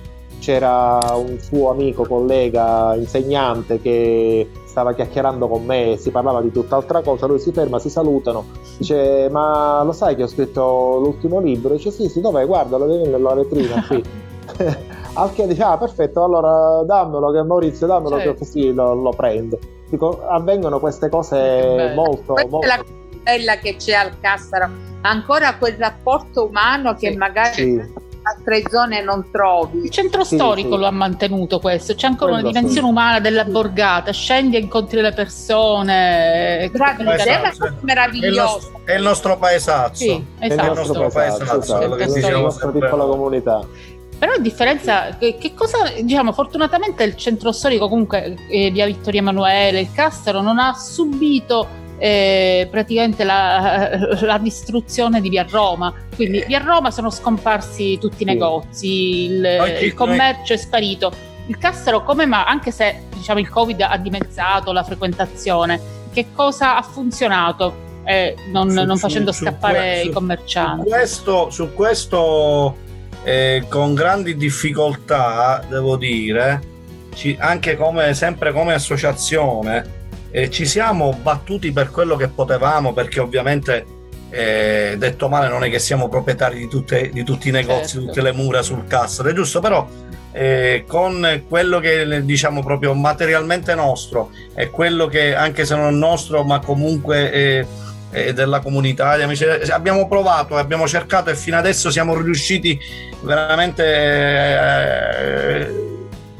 [0.44, 6.52] c'era un suo amico, collega, insegnante che stava chiacchierando con me e si parlava di
[6.52, 8.44] tutt'altra cosa, lui si ferma, si salutano,
[8.76, 11.72] dice ma lo sai che ho scritto l'ultimo libro?
[11.72, 12.44] Dice sì, sì, dov'è?
[12.44, 14.02] Guarda, lo devi nella vetrina qui.
[15.16, 18.32] Al che dice ah perfetto, allora dammelo che Maurizio, dammelo certo.
[18.32, 19.58] che così lo, lo prendo.
[19.88, 24.68] Dico, avvengono queste cose molto, molto bella che c'è al Cassaro,
[25.00, 27.92] ancora quel rapporto umano che sì, magari sì.
[28.24, 29.84] Altre zone non trovi.
[29.84, 33.44] Il centro sì, storico lo ha mantenuto questo, c'è ancora Quello una dimensione umana della
[33.44, 36.58] borgata, scendi e incontri le persone.
[36.58, 36.70] È
[37.80, 38.80] meraviglioso.
[38.84, 39.94] È il nostro paesazzo.
[39.94, 40.62] Sì, esatto.
[40.62, 42.30] È il nostro paesazzo, esatto, esatto.
[42.30, 43.66] la nostra piccola comunità.
[44.16, 49.20] Però a differenza, che, che, cosa, diciamo, fortunatamente il centro storico, comunque eh, via Vittorio
[49.20, 55.90] Emanuele, il Castaro, non ha subito eh, praticamente la, la, distruzione di via Roma.
[56.14, 61.10] Quindi via Roma sono scomparsi tutti i negozi, il, il commercio è sparito.
[61.46, 65.80] Il Castaro come mai, anche se diciamo, il Covid ha dimezzato la frequentazione,
[66.12, 70.82] che cosa ha funzionato eh, non, su, non, facendo su, scappare su, i commercianti?
[70.82, 72.76] Su questo, su questo
[73.22, 76.60] eh, con grandi difficoltà, devo dire,
[77.14, 80.03] ci, anche come, sempre come associazione,
[80.34, 83.86] eh, ci siamo battuti per quello che potevamo, perché ovviamente,
[84.30, 88.06] eh, detto male, non è che siamo proprietari di, tutte, di tutti i negozi, certo.
[88.08, 89.86] tutte le mura sul Castro, è giusto, però
[90.32, 95.96] eh, con quello che diciamo proprio materialmente nostro e quello che anche se non è
[95.96, 97.66] nostro, ma comunque è
[98.10, 99.44] e della comunità amici.
[99.44, 102.78] Abbiamo provato, abbiamo cercato e fino adesso siamo riusciti
[103.22, 105.68] veramente eh,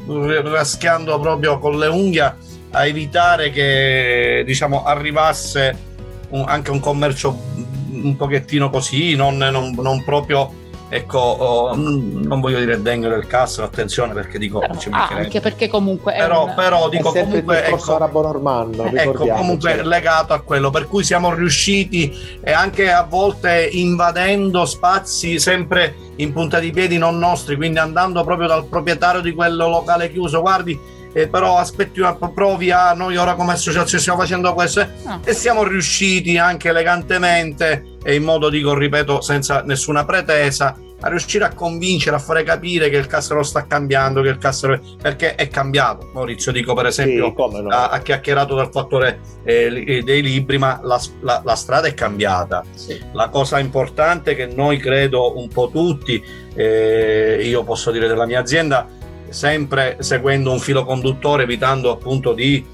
[0.05, 2.43] raschiando proprio con le unghie
[2.75, 5.77] a evitare che diciamo arrivasse
[6.29, 7.37] un, anche un commercio
[7.89, 13.63] un pochettino così, non, non, non proprio ecco, oh, non voglio dire degno del cazzo,
[13.63, 16.53] attenzione perché dico però, ah, anche perché comunque però, un...
[16.53, 21.03] però dico è comunque il ecco, arabo normanno ecco comunque legato a quello per cui
[21.03, 27.55] siamo riusciti e anche a volte invadendo spazi sempre in punta di piedi non nostri
[27.55, 30.41] quindi andando proprio dal proprietario di quello locale chiuso.
[30.41, 32.01] Guardi eh, però aspetti
[32.33, 35.21] provi a noi ora come associazione stiamo facendo questo eh, no.
[35.23, 41.45] e siamo riusciti anche elegantemente e in modo dico ripeto senza nessuna pretesa a riuscire
[41.45, 45.47] a convincere, a fare capire che il Cassero sta cambiando, che il Cassero perché è
[45.49, 46.09] cambiato.
[46.13, 47.69] Maurizio dico per esempio sì, no.
[47.69, 52.63] ha, ha, chiacchierato del fattore eh, dei libri, ma la, la, la strada è cambiata.
[52.73, 52.99] Sì.
[53.11, 56.23] La cosa importante che noi credo un po' tutti,
[56.55, 58.87] eh, io posso dire della mia azienda,
[59.29, 62.73] sempre seguendo un filo conduttore, evitando appunto di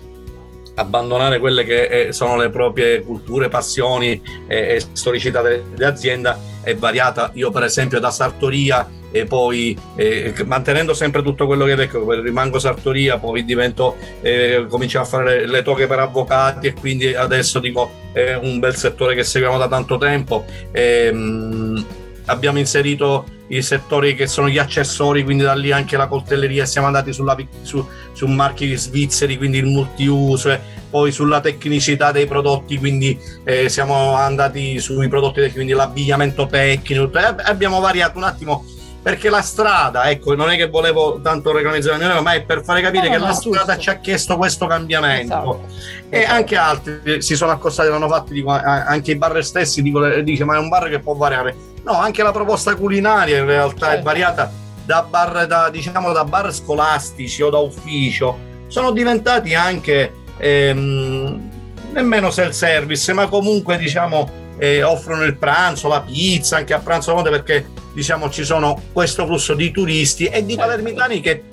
[0.76, 7.32] abbandonare quelle che eh, sono le proprie culture, passioni e, e storicità dell'azienda è variata.
[7.34, 12.60] Io per esempio da sartoria e poi eh, mantenendo sempre tutto quello che detto, rimango
[12.60, 17.60] sartoria, poi divento, eh, cominciamo a fare le, le toghe per avvocati e quindi adesso
[17.60, 20.46] dico è un bel settore che seguiamo da tanto tempo.
[20.72, 21.86] E, ehm, mh,
[22.26, 26.88] abbiamo inserito i settori che sono gli accessori, quindi da lì anche la coltelleria, siamo
[26.88, 30.58] andati sulla, su, su marchi svizzeri, quindi il multiuso,
[30.90, 37.10] poi sulla tecnicità dei prodotti, quindi eh, siamo andati sui prodotti, quindi l'abbigliamento tecnico,
[37.44, 38.64] abbiamo variato un attimo
[39.02, 42.64] perché la strada, ecco, non è che volevo tanto reclamizzare la mia ma è per
[42.64, 45.34] fare capire no, che no, la strada ci ha chiesto questo cambiamento.
[45.34, 45.66] Esatto.
[46.08, 46.36] E esatto.
[46.36, 50.56] anche altri si sono accostati, l'hanno fatto, dico, anche i bar stessi dico, dice ma
[50.56, 51.56] è un bar che può variare.
[51.84, 54.00] No, anche la proposta culinaria in realtà certo.
[54.00, 54.52] è variata
[54.86, 58.50] da bar, da, diciamo, da bar scolastici o da ufficio.
[58.68, 61.50] Sono diventati anche ehm,
[61.92, 67.30] nemmeno self-service, ma comunque diciamo eh, offrono il pranzo, la pizza anche a pranzo notte
[67.30, 70.70] perché diciamo ci sono questo flusso di turisti e di certo.
[70.70, 71.44] palermitani che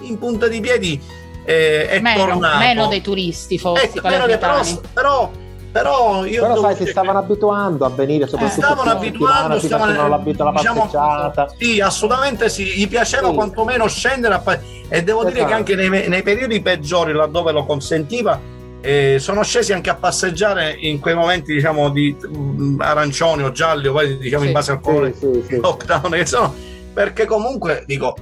[0.00, 1.00] in punta di piedi
[1.44, 5.30] eh, è meno, tornato meno dei turisti forse ecco, però, però
[5.70, 7.24] però io però sai si stavano che...
[7.26, 12.64] abituando a venire soprattutto eh, stavano abituando stavano abituando alla diciamo, passeggiata sì assolutamente sì
[12.64, 13.34] gli piaceva sì.
[13.34, 14.58] quantomeno scendere a...
[14.88, 15.34] e devo esatto.
[15.34, 18.40] dire che anche nei, nei, periodi peggiori laddove lo consentiva
[18.80, 23.88] eh, sono scesi anche a passeggiare in quei momenti diciamo di um, arancioni o gialli
[23.88, 24.46] o poi diciamo sì.
[24.48, 26.54] in base al colore sì, sì, lockdown che sono
[26.94, 28.14] perché comunque dico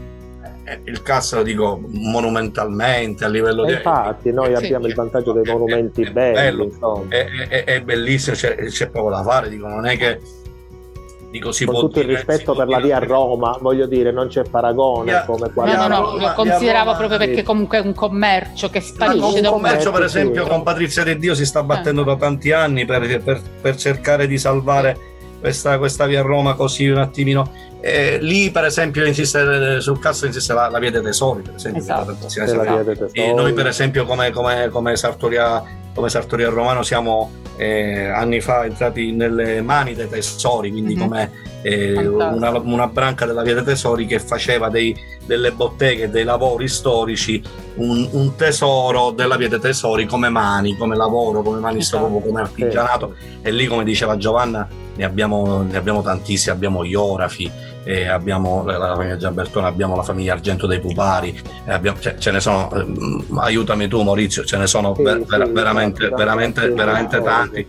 [0.68, 5.32] eh, il Castro dico monumentalmente a livello e di infatti noi sì, abbiamo il vantaggio
[5.32, 9.48] dei monumenti è, è belli bello, è, è, è, bellissimo c'è, c'è poco da fare
[9.48, 10.20] dico non è che
[11.30, 15.04] dico, si con tutto il rispetto per la via Roma voglio dire non c'è paragone
[15.04, 18.68] via, come qua no no no lo consideravo Roma, proprio perché comunque è un commercio
[18.68, 20.50] che sparisce un commercio per esempio sì.
[20.50, 22.06] con Patrizia De Dio si sta battendo eh.
[22.06, 26.98] da tanti anni per, per, per cercare di salvare questa, questa, via Roma così un
[26.98, 31.54] attimino eh, lì per esempio insiste sul cazzo insiste la, la via dei tesori per
[31.54, 32.16] esempio esatto.
[33.34, 35.62] noi per esempio come, come, come Sartoria
[35.94, 41.02] come Sartoria Romano siamo eh, anni fa entrati nelle mani dei tesori, quindi mm-hmm.
[41.02, 41.30] come
[41.62, 46.68] eh, una, una, branca della via dei tesori che faceva dei, delle botteghe, dei lavori
[46.68, 47.42] storici,
[47.76, 52.06] un, un, tesoro della via dei tesori come mani, come lavoro, come mani esatto.
[52.08, 53.14] come artigianato.
[53.40, 57.50] E lì, come diceva Giovanna, ne abbiamo, ne abbiamo tantissimi, abbiamo iografi,
[57.84, 62.30] eh, abbiamo la famiglia Giambertone, abbiamo la famiglia Argento dei Pupari, eh, abbiamo, ce, ce,
[62.30, 67.66] ne sono, eh, aiutami tu Maurizio, ce ne sono ver, ver, veramente, veramente, veramente tanti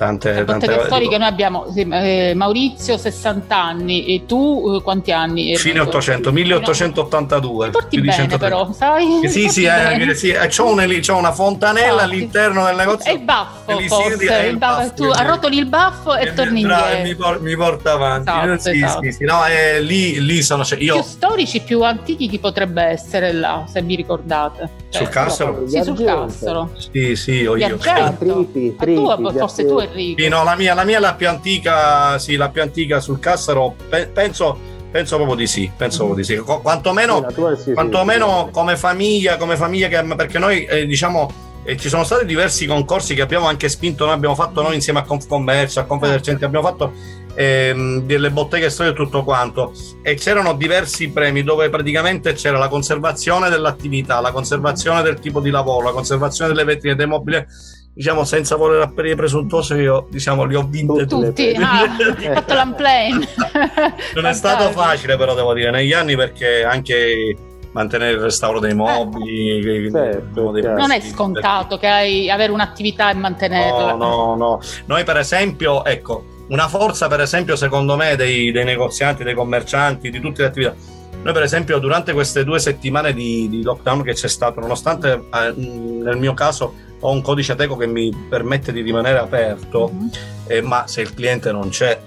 [0.00, 5.54] tante, tante storiche noi abbiamo sì, eh, Maurizio 60 anni e tu eh, quanti anni?
[5.56, 7.66] Fine 800, 1882.
[7.66, 8.38] Ti porti bene 130.
[8.38, 9.28] però, sai?
[9.28, 12.02] Sì, sì, eh, sì eh, c'ho, una, c'ho, una fontanella Infatti.
[12.04, 13.10] all'interno del negozio.
[13.10, 17.02] È il baffo, forse, il baffo, tu arrotoli il baffo e, e torni indietro.
[17.02, 18.30] Mi, por- mi, porta avanti.
[18.30, 19.02] Esatto, sì, esatto.
[19.02, 20.64] sì, sì, no, eh, lì, lì sono...
[20.64, 20.94] Cioè, io...
[20.94, 24.70] Più storici, più antichi chi potrebbe essere là, se vi ricordate.
[24.88, 25.68] Cioè, sul Cassero?
[25.68, 26.70] Sì, sul Cassero.
[26.90, 27.76] Sì, sì, o io.
[27.76, 30.20] Tripi, tripi, tu, forse tu Enrico.
[30.22, 33.18] Sì, no, la mia, la mia è la più antica, sì, la più antica sul
[33.18, 34.68] Cassero, Pe- penso...
[34.90, 36.36] Penso proprio di sì, penso proprio di sì.
[36.38, 37.24] Qu- quantomeno,
[37.56, 41.30] sì, quantomeno sì, come famiglia, come famiglia che, perché noi eh, diciamo
[41.62, 44.98] eh, ci sono stati diversi concorsi che abbiamo anche spinto, noi abbiamo fatto noi insieme
[44.98, 46.92] a Confcommercio, a Confedercenti, abbiamo fatto
[47.34, 49.72] ehm, delle botteghe storie e tutto quanto
[50.02, 55.50] e c'erano diversi premi dove praticamente c'era la conservazione dell'attività, la conservazione del tipo di
[55.50, 57.46] lavoro, la conservazione delle vetrine dei mobili
[57.92, 63.28] diciamo senza voler apparire presuntuoso io diciamo li ho vinte tutti ah, hai fatto l'unplane.
[64.14, 67.36] Non è stato facile però devo dire negli anni perché anche
[67.72, 73.10] mantenere il restauro dei mobili eh, certo, dei non è scontato che hai avere un'attività
[73.10, 73.94] e mantenerla.
[73.94, 74.60] No no no.
[74.86, 80.10] Noi per esempio ecco una forza per esempio secondo me dei, dei negozianti dei commercianti
[80.10, 80.74] di tutte le attività
[81.22, 85.52] noi per esempio durante queste due settimane di, di lockdown che c'è stato nonostante eh,
[85.54, 90.08] nel mio caso ho un codice ateco che mi permette di rimanere aperto, mm-hmm.
[90.46, 91.98] eh, ma se il cliente non c'è,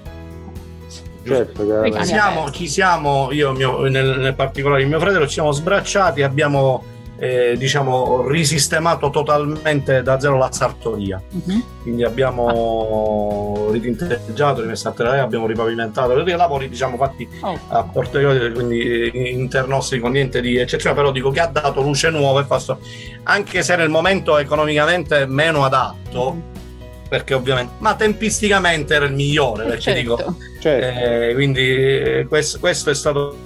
[1.25, 5.51] certo, ci, siamo, ci siamo, io mio, nel, nel, particolare il mio fratello, ci siamo
[5.51, 6.83] sbracciati, abbiamo
[7.23, 11.21] eh, diciamo risistemato totalmente da zero la sartoria.
[11.31, 11.63] Uh-huh.
[11.81, 17.57] Quindi abbiamo ritinteggiato, rimesso a terra, abbiamo ripavimentato i lavori diciamo fatti oh.
[17.69, 22.09] a posteriori, quindi eh, internostri con niente di eccezionale, però dico che ha dato luce
[22.09, 22.79] nuova e fatto,
[23.23, 26.19] anche se nel momento economicamente meno adatto.
[26.19, 26.51] Uh-huh
[27.13, 29.99] perché ovviamente, ma tempisticamente era il migliore, perché certo.
[29.99, 30.99] dico, certo.
[30.99, 33.37] Eh, quindi eh, questo, questo, è stato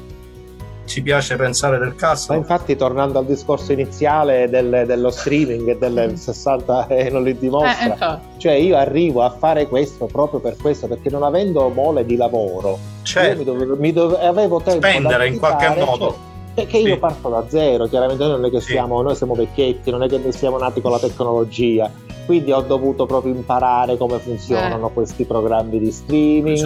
[0.88, 2.30] ci piace pensare del cast.
[2.30, 7.38] Ma infatti, tornando al discorso iniziale del, dello streaming e del 60 e non li
[7.38, 12.06] dimostra, eh, cioè io arrivo a fare questo proprio per questo, perché non avendo mole
[12.06, 13.38] di lavoro, certo.
[13.38, 16.08] mi, dove, mi dove, avevo tempo spendere in qualche modo.
[16.08, 16.26] Cioè,
[16.56, 16.98] perché io sì.
[16.98, 18.72] parto da zero, chiaramente noi non è che sì.
[18.72, 21.92] siamo, noi siamo vecchietti, non è che noi siamo nati con la tecnologia,
[22.28, 24.92] quindi ho dovuto proprio imparare come funzionano eh.
[24.92, 26.58] questi programmi di streaming.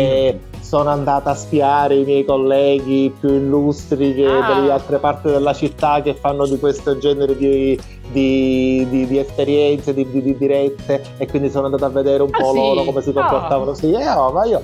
[0.00, 4.54] E sono andata a spiare i miei colleghi più illustri che ah.
[4.54, 7.78] delle altre parti della città che fanno di questo genere di,
[8.10, 12.50] di, di, di esperienze, di, dirette e quindi sono andato a vedere un ah, po'
[12.50, 12.56] sì?
[12.56, 13.70] loro come si comportavano.
[13.70, 13.74] Oh.
[13.74, 14.62] Sì, eh, oh, ma io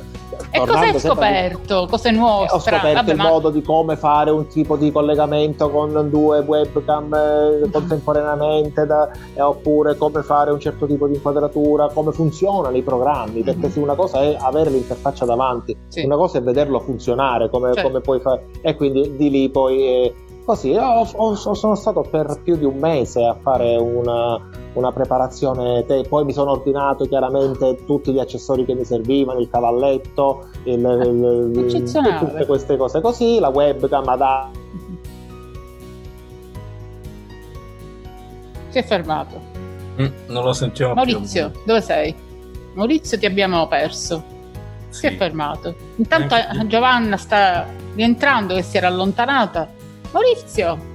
[0.51, 1.87] e cosa hai scoperto?
[1.89, 2.47] Cose nuove?
[2.51, 3.29] Ho scoperto Vabbè, il ma...
[3.29, 9.41] modo di come fare un tipo di collegamento con due webcam eh, contemporaneamente, da, eh,
[9.41, 13.71] oppure come fare un certo tipo di inquadratura, come funzionano i programmi, perché mm-hmm.
[13.71, 16.05] sì, una cosa è avere l'interfaccia davanti, sì.
[16.05, 17.89] una cosa è vederlo funzionare, come, certo.
[17.89, 19.87] come puoi fare, e quindi di lì poi...
[19.87, 20.15] Eh,
[20.45, 24.41] Così, ho, ho, sono stato per più di un mese a fare una,
[24.73, 29.49] una preparazione, te, poi mi sono ordinato chiaramente tutti gli accessori che mi servivano, il
[29.49, 34.51] cavalletto, il, il, tutte queste cose così, la webcam ad
[38.71, 39.41] Si è fermato.
[40.01, 41.61] Mm, non lo sentiamo Maurizio, più.
[41.67, 42.13] dove sei?
[42.75, 44.25] Maurizio ti abbiamo perso.
[44.89, 44.99] Sì.
[44.99, 45.75] Si è fermato.
[45.97, 46.35] Intanto
[46.67, 47.65] Giovanna sta
[47.95, 49.81] rientrando che si era allontanata
[50.13, 50.91] Maurizio.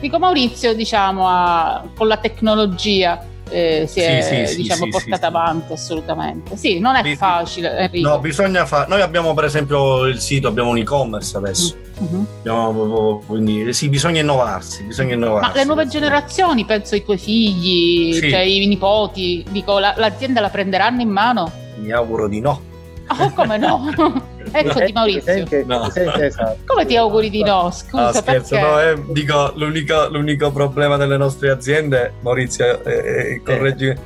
[0.00, 5.26] Dico Maurizio, diciamo, ha, con la tecnologia eh, si è sì, sì, diciamo, sì, portata
[5.26, 6.56] avanti assolutamente.
[6.56, 7.76] Sì, non è facile.
[7.78, 8.08] Enrico.
[8.08, 8.88] No, bisogna fare.
[8.88, 11.76] Noi abbiamo per esempio il sito, abbiamo un e-commerce adesso.
[12.02, 12.24] Mm-hmm.
[12.38, 15.50] Abbiamo, quindi sì, bisogna innovarsi, bisogna innovarsi.
[15.50, 20.48] Ma le nuove generazioni, penso ai tuoi figli, cioè i nipoti, dico, la, l'azienda la
[20.48, 21.50] prenderanno in mano?
[21.76, 22.60] Mi auguro di no.
[23.06, 23.92] Oh, come no?
[24.54, 25.64] Eccoti Maurizio.
[25.66, 25.90] no.
[25.92, 26.58] esatto.
[26.64, 27.70] Come ti auguri di no?
[27.72, 33.42] Scusa, ah, scherzo, no, eh, dico, l'unico, l'unico, problema delle nostre aziende, Maurizio, eh, eh,
[33.44, 33.96] correggi, eh.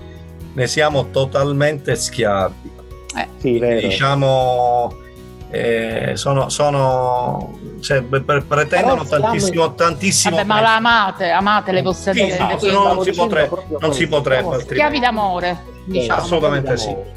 [0.54, 2.72] ne siamo totalmente schiavi.
[3.14, 3.28] Eh.
[3.36, 3.86] Sì, vero.
[3.86, 4.96] Diciamo,
[5.50, 10.36] eh, sono, sono cioè, pretendono tantissimo, tantissimo.
[10.36, 13.92] Vabbè, ma la amate, amate le vostre sì, no, se no non si potrebbe, non
[13.92, 14.60] si potrebbe.
[14.60, 16.20] Schiavi d'amore, diciamo.
[16.22, 17.16] Assolutamente sì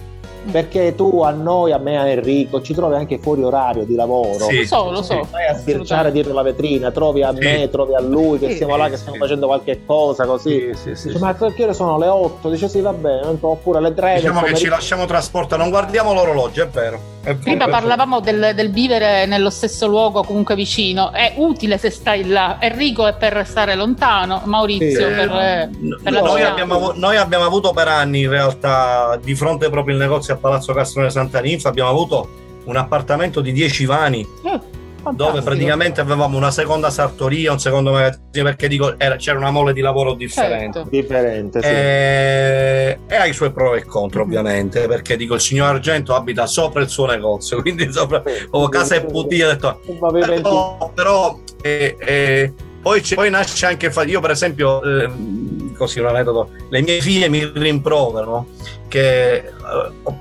[0.49, 4.45] perché tu a noi, a me, a Enrico, ci trovi anche fuori orario di lavoro.
[4.45, 5.27] Sì, lo so, lo so.
[5.29, 7.39] Vai a sbirciare dietro la vetrina, trovi a sì.
[7.39, 10.71] me, trovi a lui che sì, siamo là che stiamo facendo qualche cosa così.
[10.83, 12.49] Dice, ma che ore sono le 8?
[12.49, 14.15] Dice sì, va bene, oppure le 3.
[14.15, 17.19] Diciamo che ci lasciamo trasportare, non guardiamo l'orologio, è vero.
[17.21, 21.11] Prima parlavamo del, del, vivere nello stesso luogo, comunque vicino.
[21.11, 22.57] È utile se stai là.
[22.59, 25.13] Enrico è per stare lontano, Maurizio sì.
[25.13, 25.69] per, eh,
[26.01, 30.01] per no, noi, abbiamo, noi, abbiamo, avuto per anni in realtà di fronte proprio il
[30.01, 32.27] negozio a Palazzo Castrone Santa Ninfa, abbiamo avuto
[32.63, 34.27] un appartamento di 10 vani.
[34.43, 34.70] Eh
[35.01, 35.31] Fantastico.
[35.31, 39.73] dove praticamente avevamo una seconda sartoria, un secondo magazzino, perché dico, era, c'era una mole
[39.73, 40.79] di lavoro differente.
[40.79, 40.89] Certo.
[40.89, 41.67] Differente, sì.
[41.67, 46.45] e, e, ha i suoi pro e contro, ovviamente, perché dico, il signor Argento abita
[46.45, 49.79] sopra il suo negozio, quindi sopra sì, oh, casa e puttana, ho detto,
[50.11, 55.09] però, però eh, eh, poi, poi, nasce anche, io per esempio, eh,
[55.77, 58.47] così un aneddoto, le mie figlie mi rimproverano
[58.87, 59.51] che eh,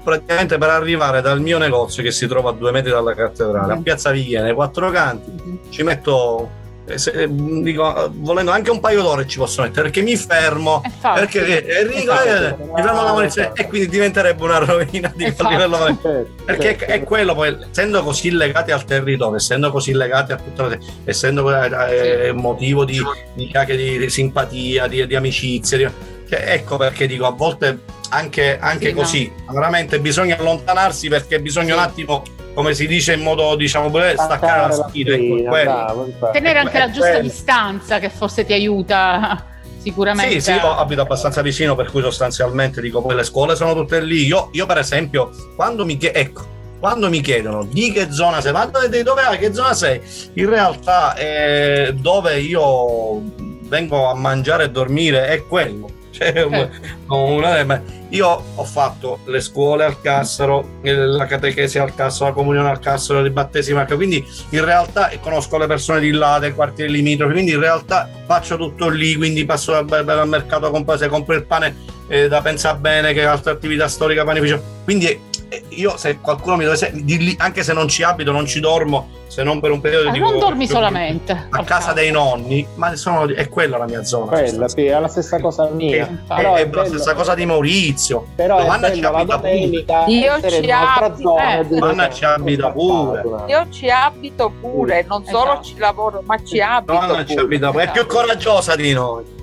[0.04, 3.80] praticamente per arrivare dal mio negozio che si trova a due metri dalla cattedrale a
[3.82, 5.56] Piazza Viglia nei quattro canti mm.
[5.70, 6.58] ci metto
[6.99, 11.80] se, eh, dico, volendo anche un paio d'ore ci posso mettere perché mi fermo perché
[11.80, 16.76] Enrico eh, mi fermo la munizione e quindi diventerebbe una rovina di livello certo, perché
[16.78, 16.84] certo.
[16.84, 21.51] è quello poi essendo così legati al territorio essendo così legati a tutta la essendo
[21.51, 23.01] eh, motivo di,
[23.34, 25.93] di, di, di simpatia di, di amicizia
[26.28, 27.80] cioè, ecco perché dico a volte
[28.11, 29.53] anche, anche sì, così no.
[29.53, 31.72] veramente bisogna allontanarsi perché bisogna sì.
[31.72, 32.22] un attimo
[32.61, 37.22] come si dice in modo diciamo staccare la spina ecco, tenere anche la giusta quello.
[37.22, 39.42] distanza che forse ti aiuta
[39.80, 43.72] sicuramente sì sì io abito abbastanza vicino per cui sostanzialmente dico poi le scuole sono
[43.72, 48.11] tutte lì io, io per esempio quando mi chiedo ecco quando mi chiedono di che
[48.11, 50.00] zona sei, ma dove, dove hai, che zona sei?
[50.32, 53.20] In realtà eh, dove io
[53.64, 56.68] vengo a mangiare e dormire è quello cioè, eh.
[57.06, 62.78] una, io ho fatto le scuole al Cassaro, la catechesi al Cassaro, la comunione al
[62.78, 66.92] Cassaro, il battesimo al Cassaro, quindi in realtà conosco le persone di là, dei quartieri
[66.92, 71.44] limitrofi, quindi in realtà faccio tutto lì, quindi passo dal, mercato, compro, se compro il
[71.44, 71.76] pane
[72.08, 75.28] eh, da pensare bene, che altre attività storiche, panificio, quindi
[75.70, 79.42] io se qualcuno mi dovesse dirgli, anche se non ci abito, non ci dormo, se
[79.42, 83.28] non per un periodo ah, di non dormi solamente a casa dei nonni, ma sono,
[83.28, 84.26] è quella la mia zona.
[84.26, 86.07] Quella, sì, è la stessa cosa mia.
[86.07, 88.26] È, però è, è la stessa cosa di Maurizio.
[88.34, 91.66] Però Giovanna ci abita domenica, io ci abito, eh.
[91.68, 93.22] Giovanna ci abita pure.
[93.46, 95.62] Io ci abito pure, non solo esatto.
[95.64, 96.92] ci lavoro, ma ci abito.
[96.92, 97.84] Giovanna ci abita pure.
[97.84, 99.38] È più coraggiosa di noi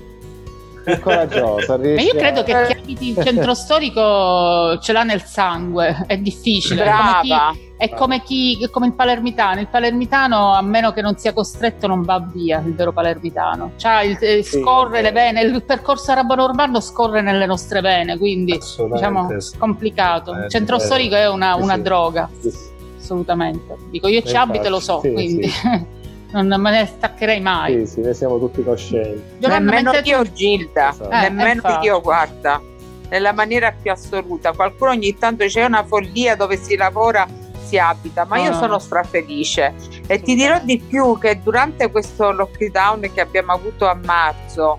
[0.92, 1.76] è coraggiosa.
[1.76, 6.84] Ma io credo che abiti il centro storico ce l'ha nel sangue, è difficile.
[6.84, 7.54] Brava.
[7.76, 9.60] È come, chi, è come il palermitano.
[9.60, 12.60] Il palermitano, a meno che non sia costretto, non va via.
[12.64, 13.72] Il vero palermitano
[14.02, 15.42] il, eh, scorre sì, le vene.
[15.42, 18.58] Il percorso arabo-normando scorre nelle nostre vene, quindi
[18.90, 19.28] diciamo
[19.58, 20.32] complicato.
[20.32, 22.28] Il centro eh, storico è una, una sì, droga.
[22.40, 22.52] Sì.
[22.98, 23.76] Assolutamente.
[23.90, 25.48] Dico, io ci abito e lo so, quindi.
[26.32, 27.86] non me ne staccherei mai.
[27.86, 29.46] Sì, sì, ne siamo tutti coscienti.
[29.46, 30.10] Nemmeno mentre...
[30.10, 31.10] io, Gilda, esatto.
[31.10, 31.86] eh, nemmeno esatto.
[31.86, 32.60] io, guarda,
[33.08, 34.52] nella maniera più assoluta.
[34.52, 37.26] Qualcuno ogni tanto c'è una follia dove si lavora,
[37.64, 38.54] si abita, ma io ah.
[38.54, 39.74] sono strafelice.
[40.06, 44.78] E ti dirò di più che durante questo lockdown che abbiamo avuto a marzo,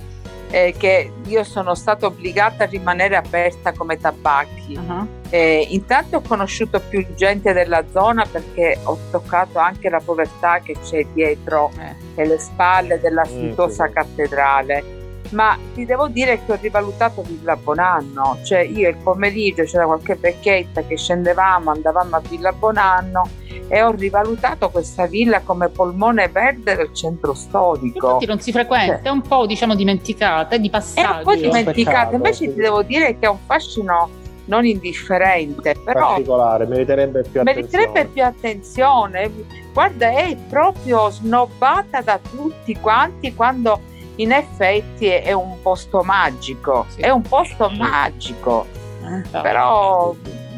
[0.51, 4.75] eh, che io sono stata obbligata a rimanere aperta come tabacchi.
[4.75, 5.07] Uh-huh.
[5.29, 10.75] Eh, intanto ho conosciuto più gente della zona perché ho toccato anche la povertà che
[10.83, 11.71] c'è dietro
[12.15, 12.25] eh.
[12.25, 14.98] le spalle della suntuosa mm, cattedrale.
[15.31, 20.15] Ma ti devo dire che ho rivalutato Villa Bonanno, cioè io il pomeriggio c'era qualche
[20.15, 23.29] vecchietta che scendevamo, andavamo a Villa Bonanno
[23.67, 28.07] e ho rivalutato questa villa come polmone verde del centro storico.
[28.07, 31.07] Infatti non si frequenta, cioè, è un po' diciamo dimenticata, è di passaggio.
[31.07, 32.53] È un po' dimenticata, invece sì.
[32.53, 34.09] ti devo dire che è un fascino
[34.45, 38.09] non indifferente, però particolare, meriterebbe più meriterebbe attenzione.
[38.11, 39.31] più attenzione.
[39.71, 43.79] Guarda, è proprio snobbata da tutti quanti quando
[44.19, 47.01] in effetti è un posto magico, sì.
[47.01, 48.65] è un posto magico.
[49.01, 50.13] Eh, però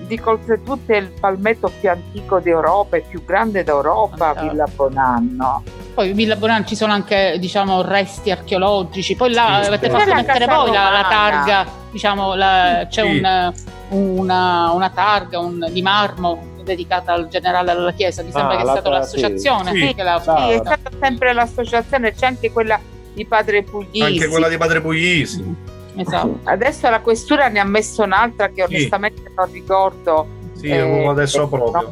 [0.07, 5.63] dico oltretutto è il palmetto più antico d'Europa e più grande d'Europa, ah, Villa Bonanno.
[5.93, 10.45] Poi Villa Bonanno ci sono anche diciamo resti archeologici, poi là sì, avete fatto mettere
[10.47, 13.07] voi la, la, targa, diciamo la, c'è sì.
[13.07, 13.53] un,
[13.89, 18.63] una, una, targa un, di marmo dedicata al generale della Chiesa, mi sembra ah, che
[18.63, 19.71] è stata l'associazione.
[19.71, 22.79] Sì, che l'ha sì, è stata sempre l'associazione, c'è anche quella
[23.13, 24.01] di Padre Puglisi.
[24.01, 25.55] Anche quella di Padre Puglisi.
[25.95, 26.39] Esatto.
[26.43, 29.33] Adesso la questura ne ha messo un'altra che onestamente sì.
[29.35, 30.27] non ricordo.
[30.53, 31.91] Sì, eh, adesso proprio.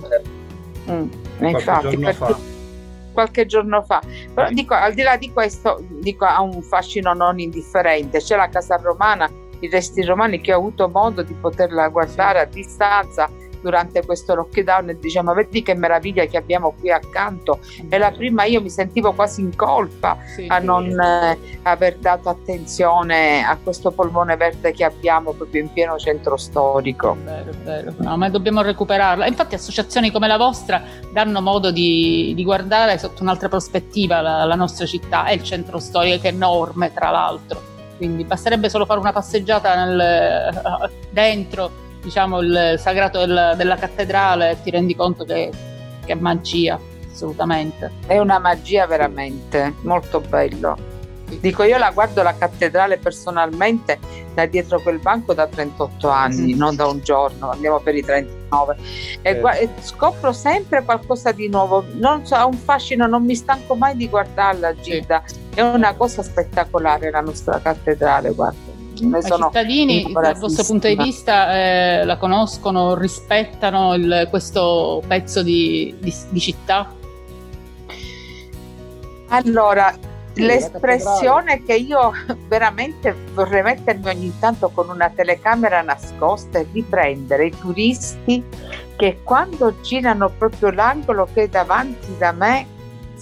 [0.90, 1.08] Mm,
[1.40, 2.36] infatti, perché
[3.12, 4.02] qualche giorno fa.
[4.34, 8.20] Però dico, al di là di questo, dico, ha un fascino non indifferente.
[8.20, 12.46] C'è la Casa Romana, i resti romani che ho avuto modo di poterla guardare a
[12.46, 13.30] distanza
[13.62, 18.46] durante questo lockdown e diciamo vedi che meraviglia che abbiamo qui accanto e la prima
[18.46, 23.92] io mi sentivo quasi in colpa sì, a non eh, aver dato attenzione a questo
[23.92, 27.14] polmone verde che abbiamo proprio in pieno centro storico.
[27.14, 27.94] È vero, è vero.
[27.98, 29.26] No, ma dobbiamo recuperarla.
[29.28, 30.82] Infatti associazioni come la vostra
[31.12, 35.80] danno modo di, di guardare sotto un'altra prospettiva la, la nostra città e il centro
[35.80, 37.78] storico che è enorme tra l'altro.
[37.98, 44.72] Quindi basterebbe solo fare una passeggiata nel, dentro diciamo, il sagrato del, della cattedrale ti
[44.72, 45.52] rendi conto che,
[46.06, 46.80] che è magia,
[47.12, 47.92] assolutamente.
[48.06, 50.98] È una magia veramente, molto bello.
[51.40, 54.00] Dico, io la guardo la cattedrale personalmente
[54.34, 56.58] da dietro quel banco da 38 anni, mm.
[56.58, 58.78] non da un giorno, andiamo per i 39.
[59.22, 59.62] E, eh.
[59.62, 61.86] e, scopro sempre qualcosa di nuovo.
[61.94, 65.22] Non so, ha un fascino, non mi stanco mai di guardarla, Gilda.
[65.26, 65.38] Sì.
[65.54, 68.69] È una cosa spettacolare la nostra cattedrale, guarda
[69.00, 75.96] i cittadini dal vostro punto di vista eh, la conoscono, rispettano il, questo pezzo di,
[76.00, 76.94] di, di città?
[79.30, 79.96] Allora,
[80.34, 82.12] l'espressione che io
[82.48, 88.44] veramente vorrei mettermi ogni tanto con una telecamera nascosta e riprendere i turisti
[88.96, 92.66] che quando girano proprio l'angolo che è davanti da me,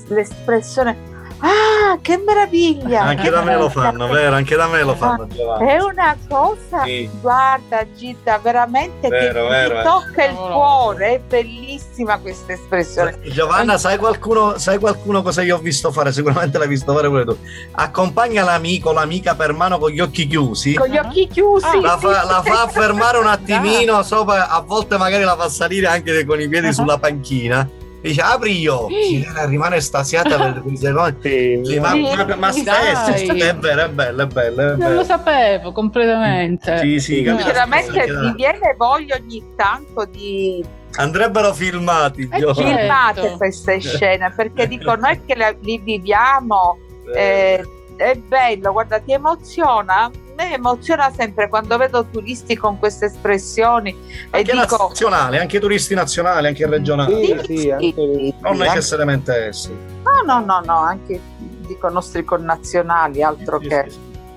[0.08, 3.02] l'espressione Ah, che meraviglia!
[3.04, 4.36] Anche da me lo fanno, vero?
[4.36, 5.28] Anche da me lo fanno.
[5.28, 5.70] Giovanni.
[5.70, 7.10] È una cosa, sì.
[7.22, 10.30] guarda Gita, veramente vero, che vero, mi tocca eh.
[10.30, 13.20] il cuore, è bellissima questa espressione.
[13.26, 16.12] Giovanna, sai qualcuno, sai qualcuno cosa io ho visto fare?
[16.12, 17.38] Sicuramente l'hai visto fare pure tu.
[17.72, 20.74] Accompagna l'amico, l'amica per mano con gli occhi chiusi.
[20.74, 21.80] Con gli occhi chiusi.
[21.82, 26.26] La, fa, la fa fermare un attimino, sopra, a volte magari la fa salire anche
[26.26, 31.80] con i piedi sulla panchina dice apri gli occhi rimane estasiata per quei secondi sì,
[31.80, 34.76] ma, ma, ma stesso è vero è bello è bello, è bello.
[34.78, 36.78] non lo sapevo completamente.
[36.80, 40.64] Sì sì veramente mi viene voglia ogni tanto di
[40.96, 43.38] andrebbero filmati eh, filmate certo.
[43.38, 46.78] queste scene perché dico noi che li viviamo
[47.16, 47.64] eh,
[47.98, 53.96] è bello guarda ti emoziona me emoziona sempre quando vedo turisti con queste espressioni.
[54.30, 54.78] Anche e dico...
[54.78, 57.26] nazionale, anche turisti nazionali, anche regionali.
[57.26, 58.34] Sì, sì, sì, anche...
[58.42, 59.76] Non necessariamente essi.
[60.04, 61.20] No, no, no, no, anche
[61.66, 63.92] dico nostri connazionali, altro che...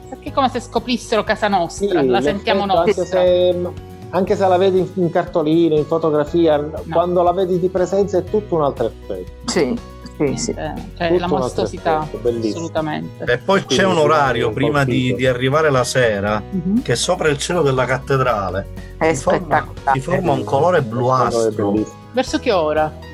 [0.08, 2.78] Perché è come se scoprissero casa nostra, la sentiamo noi.
[2.78, 3.54] Anche se,
[4.08, 6.82] anche se la vedi in cartolina, in fotografia, no.
[6.90, 9.50] quando la vedi di presenza è tutto un altro effetto.
[9.50, 9.78] Sì,
[10.26, 10.50] sì, sì.
[10.50, 13.24] Eh, cioè la mastosità assolutamente.
[13.24, 16.82] E poi c'è un orario prima di, di, arrivare la sera uh-huh.
[16.82, 18.66] che sopra il cielo della cattedrale.
[18.98, 21.74] È si forma, si forma un colore bluastro
[22.12, 23.08] verso che ora?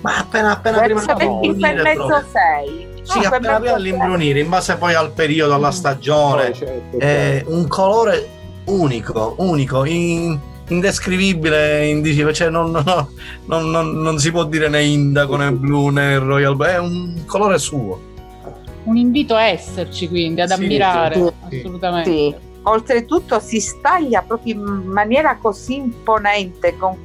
[0.00, 2.88] ma appena appena verso prima di per mezzo sei.
[3.02, 7.54] Sì, no, appena prima all'imbrunire, in base poi al periodo, alla stagione, certo, certo.
[7.54, 8.28] un colore
[8.66, 10.38] unico, unico, in,
[10.70, 13.10] indescrivibile, indicibile, cioè non, no,
[13.46, 17.22] non, non, non, si può dire né indaco né blu né royal blue, è un
[17.26, 18.08] colore suo.
[18.84, 22.10] Un invito a esserci quindi, ad sì, ammirare, sì, assolutamente.
[22.10, 22.34] Sì.
[22.62, 26.96] Oltretutto si staglia proprio in maniera così imponente con,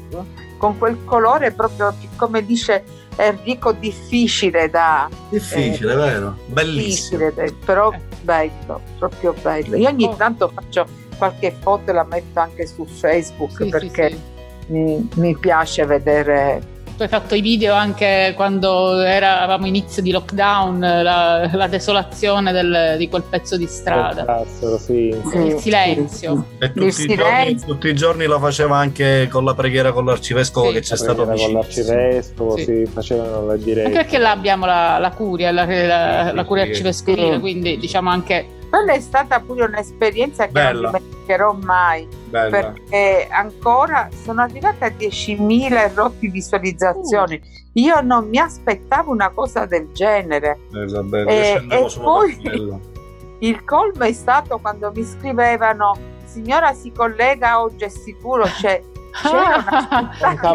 [0.57, 2.83] con quel colore proprio come dice
[3.17, 10.15] Enrico difficile da difficile eh, vero bellissimo difficile, però bello proprio bello io ogni oh.
[10.15, 10.85] tanto faccio
[11.17, 14.71] qualche foto la metto anche su Facebook sì, perché sì, sì.
[14.71, 20.79] Mi, mi piace vedere tu hai fatto i video anche quando eravamo inizio di lockdown,
[20.79, 24.23] la, la desolazione del, di quel pezzo di strada.
[24.23, 25.13] Cazzo, sì.
[25.33, 26.45] Il silenzio.
[26.57, 27.17] E tutti, il silenzio.
[27.25, 30.95] Giorni, tutti, i giorni lo faceva anche con la preghiera con l'arcivescovo sì, che c'è
[30.95, 31.51] stato vicino.
[31.51, 32.85] Con l'arcivescovo, sì.
[32.85, 33.87] facevano le dirette.
[33.87, 38.47] Anche perché là abbiamo la, la curia, la, la, la curia arcivescovile, quindi diciamo anche
[38.69, 40.89] quella è stata pure un'esperienza che Bella.
[40.89, 42.49] non dimenticherò mai Bella.
[42.49, 47.41] perché ancora sono arrivata a 10.000 e rotti visualizzazioni.
[47.41, 47.63] Uh.
[47.79, 50.59] Io non mi aspettavo una cosa del genere.
[50.71, 52.39] Isabella, e, e poi
[53.39, 58.81] il colmo è stato quando mi scrivevano signora si collega oggi è sicuro cioè
[59.21, 59.63] c'era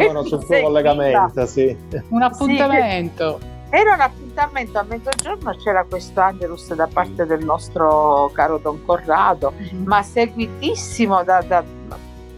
[0.09, 1.77] una sul suo collegamento sì.
[2.09, 8.31] un appuntamento sì, era un appuntamento a mezzogiorno, c'era questo Angelus da parte del nostro
[8.33, 9.85] caro Don Corrado, mm-hmm.
[9.85, 11.63] ma seguitissimo da, da,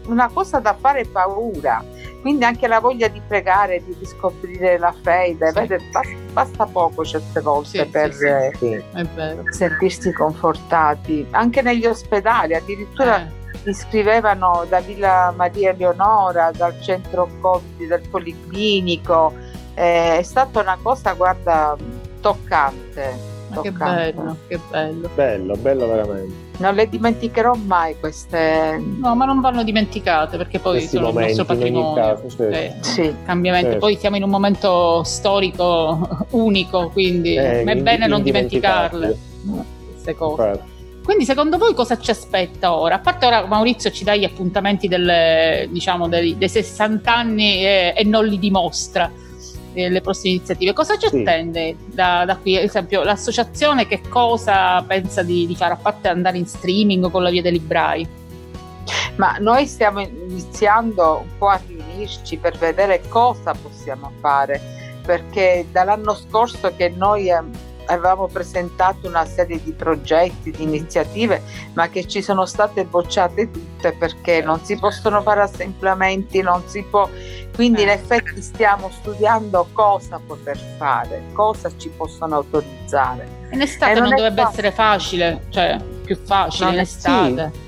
[0.06, 1.84] una cosa da fare paura.
[2.20, 5.60] Quindi anche la voglia di pregare, di riscoprire la fede, sì.
[5.60, 11.26] Vede, basta, basta, poco certe volte sì, per sì, eh, sentirsi confortati.
[11.32, 13.30] Anche negli ospedali, addirittura eh.
[13.62, 19.32] mi scrivevano da Villa Maria Leonora, dal centro Covid, dal Policlinico,
[19.74, 21.76] eh, è stata una cosa, guarda,
[22.20, 23.32] toccante.
[23.62, 25.08] Che bello, che bello.
[25.14, 26.42] Bello, bello veramente.
[26.58, 28.82] Non le dimenticherò mai queste.
[29.00, 31.94] No, ma non vanno dimenticate perché poi Questi sono il nostro patrimonio.
[31.94, 32.56] Caso, certo.
[32.56, 33.14] eh, sì.
[33.24, 33.70] Cambiamento.
[33.70, 33.86] Certo.
[33.86, 39.16] Poi siamo in un momento storico unico, quindi eh, è bene non dimenticarle
[39.92, 40.42] queste cose.
[40.42, 40.72] Certo.
[41.04, 42.94] Quindi secondo voi cosa ci aspetta ora?
[42.94, 47.92] A parte ora Maurizio ci dà gli appuntamenti delle, diciamo, dei, dei 60 anni e,
[47.94, 49.10] e non li dimostra
[49.74, 50.72] le prossime iniziative.
[50.72, 51.18] Cosa ci sì.
[51.18, 52.56] attende da, da, qui?
[52.56, 57.22] Ad esempio, l'associazione che cosa pensa di, di, fare a parte andare in streaming con
[57.22, 58.06] la via dei librai?
[59.16, 64.60] Ma noi stiamo iniziando un po' a riunirci per vedere cosa possiamo fare,
[65.04, 67.30] perché dall'anno scorso che noi
[67.86, 71.42] avevamo presentato una serie di progetti, di iniziative,
[71.74, 76.82] ma che ci sono state bocciate tutte perché non si possono fare assemblamenti, non si
[76.82, 77.08] può.
[77.54, 78.14] Quindi in certo.
[78.14, 83.42] effetti stiamo studiando cosa poter fare, cosa ci possono autorizzare.
[83.52, 84.50] In estate non, non dovrebbe facile.
[84.50, 87.52] essere facile, cioè più facile non in estate.
[87.52, 87.62] Sì.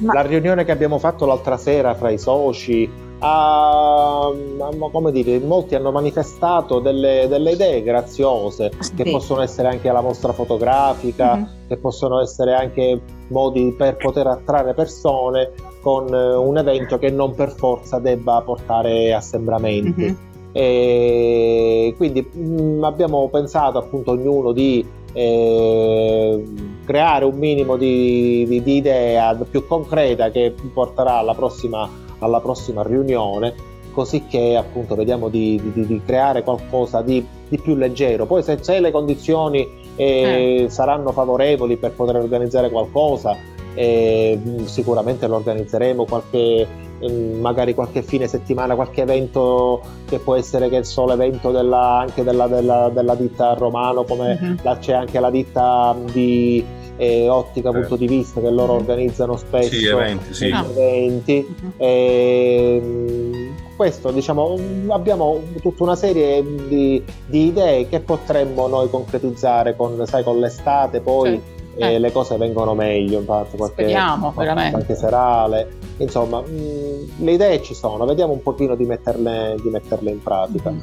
[0.00, 5.76] La riunione che abbiamo fatto l'altra sera fra i soci a, a, come dire, molti
[5.76, 8.94] hanno manifestato delle, delle idee graziose sì.
[8.94, 11.44] che possono essere anche la mostra fotografica, mm-hmm.
[11.68, 17.34] che possono essere anche modi per poter attrarre persone con eh, un evento che non
[17.34, 20.00] per forza debba portare assembramenti.
[20.00, 20.14] Mm-hmm.
[20.50, 26.44] E quindi mh, mm, abbiamo pensato appunto ognuno di eh,
[26.84, 31.88] creare un minimo di, di, di idea più concreta che porterà alla prossima
[32.22, 33.54] alla prossima riunione,
[33.92, 38.26] così che appunto vediamo di, di, di creare qualcosa di, di, più leggero.
[38.26, 40.70] Poi se, se le condizioni eh, eh.
[40.70, 43.36] saranno favorevoli per poter organizzare qualcosa,
[43.74, 46.66] eh, sicuramente lo organizzeremo qualche
[47.04, 51.98] mm, magari qualche fine settimana, qualche evento che può essere che il solo evento della,
[51.98, 56.64] anche della, della, della ditta romano, come la, c'è anche la ditta di
[56.96, 57.72] e ottica eh.
[57.72, 60.48] punto di vista che loro organizzano spesso sì, eventi, sì.
[60.48, 61.46] eventi.
[61.48, 61.70] Mm-hmm.
[61.76, 64.56] E, questo diciamo
[64.88, 71.00] abbiamo tutta una serie di, di, idee che potremmo noi concretizzare con, sai, con l'estate
[71.00, 71.40] poi
[71.74, 71.80] sì.
[71.80, 71.98] Eh.
[71.98, 74.76] le cose vengono meglio infatti qualche, Speriamo, veramente.
[74.76, 80.10] anche serale insomma mh, le idee ci sono vediamo un pochino di metterle, di metterle
[80.10, 80.80] in pratica mm-hmm.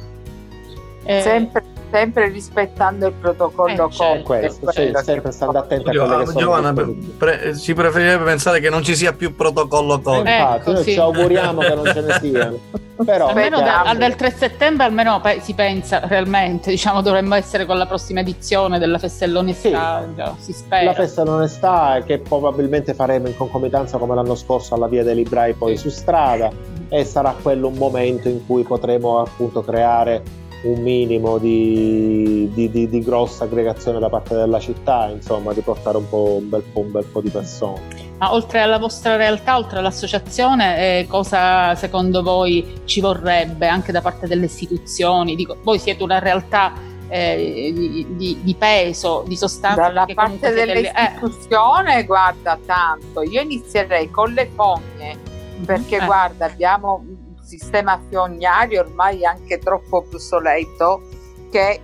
[1.04, 4.22] eh, sempre sempre rispettando il protocollo eh, certo.
[4.24, 8.82] questo, sì, sempre stando attenti a quelle che Giovanna, pre- si preferirebbe pensare che non
[8.82, 12.58] ci sia più protocollo Covid eh, infatti noi ci auguriamo che non ce ne siano
[13.04, 17.78] però almeno da, del 3 settembre almeno pe- si pensa realmente diciamo dovremmo essere con
[17.78, 20.44] la prossima edizione della festa dell'onestà sì.
[20.44, 20.84] si spera.
[20.84, 25.54] La festa dell'onestà che probabilmente faremo in concomitanza come l'anno scorso alla via dei librai
[25.54, 26.50] poi su strada
[26.88, 30.22] e sarà quello un momento in cui potremo appunto creare
[30.62, 35.96] un minimo di, di, di, di, grossa aggregazione da parte della città, insomma, di portare
[35.96, 38.08] un, po', un, bel, po', un bel po' di persone.
[38.18, 44.02] Ma oltre alla vostra realtà, oltre all'associazione, eh, cosa secondo voi ci vorrebbe anche da
[44.02, 45.34] parte delle istituzioni?
[45.34, 46.72] Dico, voi siete una realtà
[47.08, 49.80] eh, di, di, peso, di sostanza.
[49.80, 52.04] Dalla parte dell'istituzione, eh.
[52.04, 53.22] guarda, tanto.
[53.22, 55.18] Io inizierei con le fogne,
[55.64, 56.04] perché eh.
[56.04, 57.02] guarda, abbiamo
[57.50, 61.02] sistema fognario ormai anche troppo obsoleto
[61.50, 61.80] che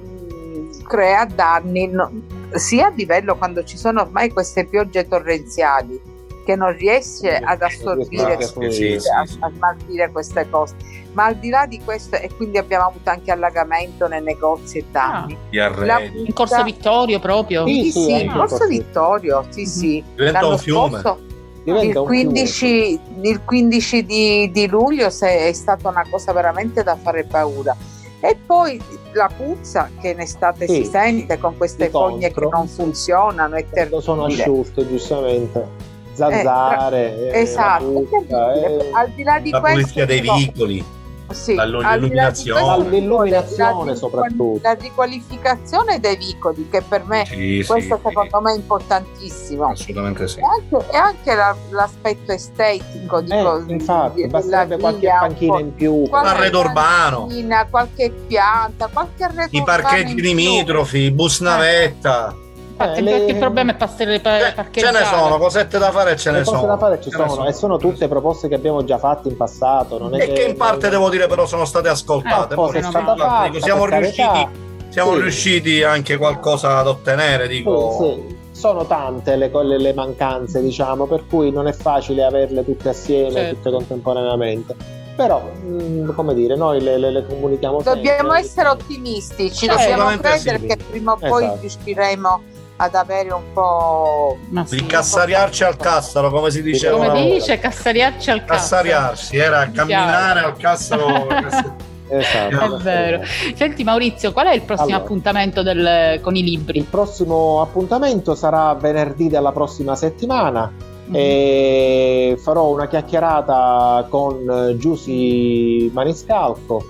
[0.00, 2.10] mh, mm, crea danni no,
[2.52, 8.40] sia a livello quando ci sono ormai queste piogge torrenziali che non riesce ad assorbire,
[8.40, 10.76] sì, sì, a, a smaltire queste cose.
[11.12, 14.84] Ma al di là di questo, e quindi abbiamo avuto anche allagamento nei negozi e
[14.90, 15.36] danni.
[15.58, 17.66] Ah, in Corso Vittorio proprio?
[17.66, 20.02] Sì, sì, in Corso Vittorio, sì, sì.
[20.14, 21.00] Diventa un fiume.
[21.00, 21.27] Scorso,
[21.76, 27.76] il 15, il 15, di, di luglio è stata una cosa veramente da fare paura.
[28.20, 28.80] E poi
[29.12, 33.64] la puzza che in estate sì, si sente con queste fogne che non funzionano è
[33.68, 34.02] terribile.
[34.02, 35.86] sono asciutte, giustamente.
[36.14, 37.84] Zanzare, eh, esatto.
[37.84, 40.84] Puzza, eh, al di là di la questo, pulizia dei veicoli
[41.30, 44.60] sì, l'illuminazione, l'illuminazione la, soprattutto.
[44.62, 49.66] la riqualificazione dei vicoli che per me sì, questo sì, secondo me è importantissimo.
[49.66, 50.38] Assolutamente sì.
[50.38, 55.74] E anche, e anche la, l'aspetto estetico di, eh, infatti di, basterebbe qualche panchina in
[55.74, 55.92] più.
[55.92, 57.28] un arredo urbano.
[57.70, 62.47] qualche pianta qualche arredo i parcheggi limitrofi bus navetta eh
[62.78, 63.16] eh, le...
[63.24, 66.64] il problema è passare per Ce ne sono, cosette da fare ce ne sono.
[66.66, 69.98] da fare ci sono, sono, e sono tutte proposte che abbiamo già fatto in passato.
[69.98, 72.54] Non e che, che in parte devo dire però sono state ascoltate.
[72.54, 74.48] Eh, fatta, siamo riusciti,
[74.88, 75.20] siamo sì.
[75.20, 77.96] riusciti anche qualcosa ad ottenere, dico.
[77.98, 78.36] Sì, sì.
[78.58, 83.32] Sono tante le, le, le, mancanze, diciamo, per cui non è facile averle tutte assieme,
[83.32, 83.54] certo.
[83.54, 88.38] tutte contemporaneamente però mh, mm, come dire noi le, le, le comunichiamo dobbiamo sempre.
[88.38, 90.66] essere ottimisti ci certo, dobbiamo credere sì.
[90.68, 91.60] che prima o poi esatto.
[91.60, 92.42] riusciremo
[92.80, 98.44] ad avere un po' sì, incassariarci al cassaro come si dice come dice cassariarci al
[98.44, 101.26] cassaro cassariarsi era camminare al cassaro
[102.10, 102.78] Esatto.
[102.78, 103.22] È vero.
[103.54, 106.78] Senti Maurizio, qual è il prossimo allora, appuntamento del, con i libri?
[106.78, 111.14] Il prossimo appuntamento sarà venerdì della prossima settimana mm-hmm.
[111.14, 116.82] e farò una chiacchierata con Giusy Maniscalco,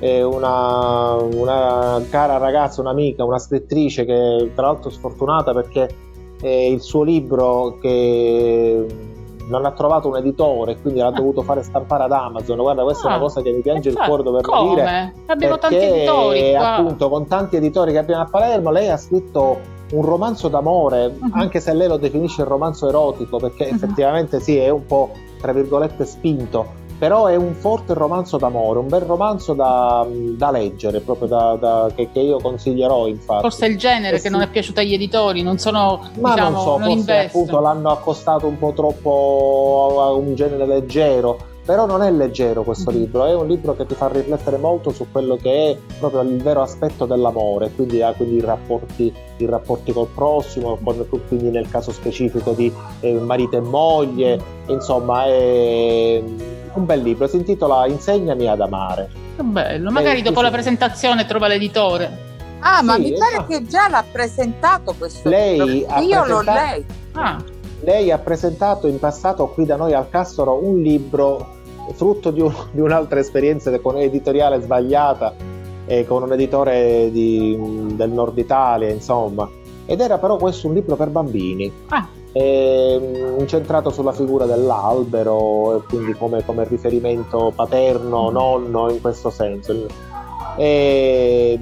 [0.00, 5.88] una, una cara ragazza, un'amica, una scrittrice che tra l'altro sfortunata perché
[6.42, 8.86] il suo libro che
[9.50, 12.56] non ha trovato un editore, quindi l'ha dovuto fare stampare ad Amazon.
[12.58, 14.74] Guarda, questa ah, è una ah, cosa che mi piange il cuore doverlo come?
[14.74, 15.14] dire.
[15.26, 16.50] Abbiamo tanti editori.
[16.52, 16.74] Qua.
[16.76, 19.58] Appunto, con tanti editori che abbiamo a Palermo, lei ha scritto
[19.92, 21.30] un romanzo d'amore, uh-huh.
[21.32, 23.74] anche se lei lo definisce il romanzo erotico, perché uh-huh.
[23.74, 28.86] effettivamente sì, è un po' tra virgolette spinto però è un forte romanzo d'amore, un
[28.86, 33.40] bel romanzo da, da leggere, proprio da, da, che, che, io consiglierò infatti.
[33.40, 36.50] Forse è il genere eh che non è piaciuto agli editori, non sono, Ma diciamo,
[36.50, 41.86] non so, non forse appunto l'hanno accostato un po' troppo a un genere leggero, però
[41.86, 43.00] non è leggero questo mm-hmm.
[43.00, 46.42] libro, è un libro che ti fa riflettere molto su quello che è proprio il
[46.42, 50.78] vero aspetto dell'amore, quindi, ah, quindi i, rapporti, i, rapporti, col prossimo,
[51.28, 56.22] quindi nel caso specifico di eh, marito e moglie, insomma è
[56.72, 59.08] un bel libro, si intitola Insegnami ad amare.
[59.36, 62.28] Che bello, magari dopo la presentazione trova l'editore.
[62.60, 63.46] Ah, sì, ma mi pare esatto.
[63.46, 66.00] che già l'ha presentato questo lei libro.
[66.00, 66.28] Io presentato...
[66.28, 66.92] l'ho letto.
[67.12, 67.42] Ah.
[67.80, 71.58] Lei ha presentato in passato qui da noi al Castoro un libro
[71.94, 75.34] frutto di, un, di un'altra esperienza con editoriale sbagliata
[75.86, 77.58] eh, con un editore di,
[77.94, 79.48] del nord Italia, insomma.
[79.86, 81.72] Ed era però questo un libro per bambini.
[81.88, 83.00] Ah è
[83.38, 88.32] incentrato sulla figura dell'albero, quindi come, come riferimento paterno, mm.
[88.32, 89.86] nonno in questo senso.
[90.56, 91.58] E,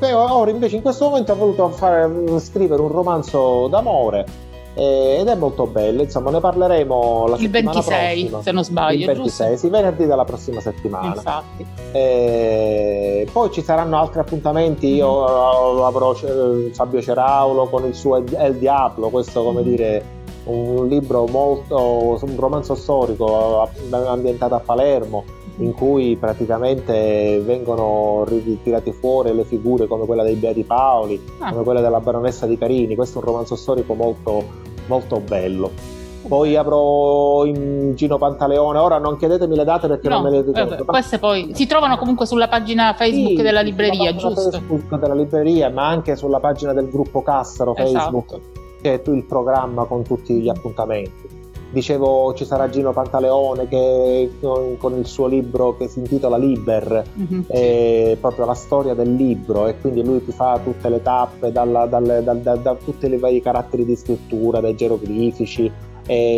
[0.00, 2.10] ora invece in questo momento ha voluto fare,
[2.40, 4.46] scrivere un romanzo d'amore
[4.78, 8.42] ed è molto bello, insomma ne parleremo la il 26 prossima.
[8.42, 11.14] se non sbaglio, il 26, sì, venerdì della prossima settimana.
[11.16, 11.66] Infatti.
[11.90, 15.82] E poi ci saranno altri appuntamenti, io mm-hmm.
[15.82, 19.70] avrò eh, Fabio Ceraulo con il suo El Diablo, questo come mm-hmm.
[19.70, 20.04] dire
[20.44, 25.24] un libro molto, un romanzo storico ambientato a Palermo
[25.58, 31.50] in cui praticamente vengono ritirati fuori le figure come quella dei Beati Paoli, ah.
[31.50, 32.94] come quella della baronessa di Carini.
[32.94, 34.44] Questo è un romanzo storico molto,
[34.86, 35.96] molto bello.
[36.26, 40.42] Poi avrò in Gino Pantaleone, ora non chiedetemi le date perché no, non me le
[40.42, 40.82] ricordo.
[40.82, 44.50] Eh, queste poi si trovano comunque sulla pagina Facebook sì, della libreria, giusto?
[44.50, 48.50] Facebook della libreria, ma anche sulla pagina del gruppo Cassaro Facebook, esatto.
[48.82, 51.37] che è il programma con tutti gli appuntamenti
[51.70, 57.40] dicevo ci sarà Gino Pantaleone che con, il suo libro che si intitola Liber mm-hmm.
[57.46, 61.86] è proprio la storia del libro e quindi lui ti fa tutte le tappe dalla,
[61.86, 65.70] dalle, da, da, da tutti i vari caratteri di scrittura dai geroglifici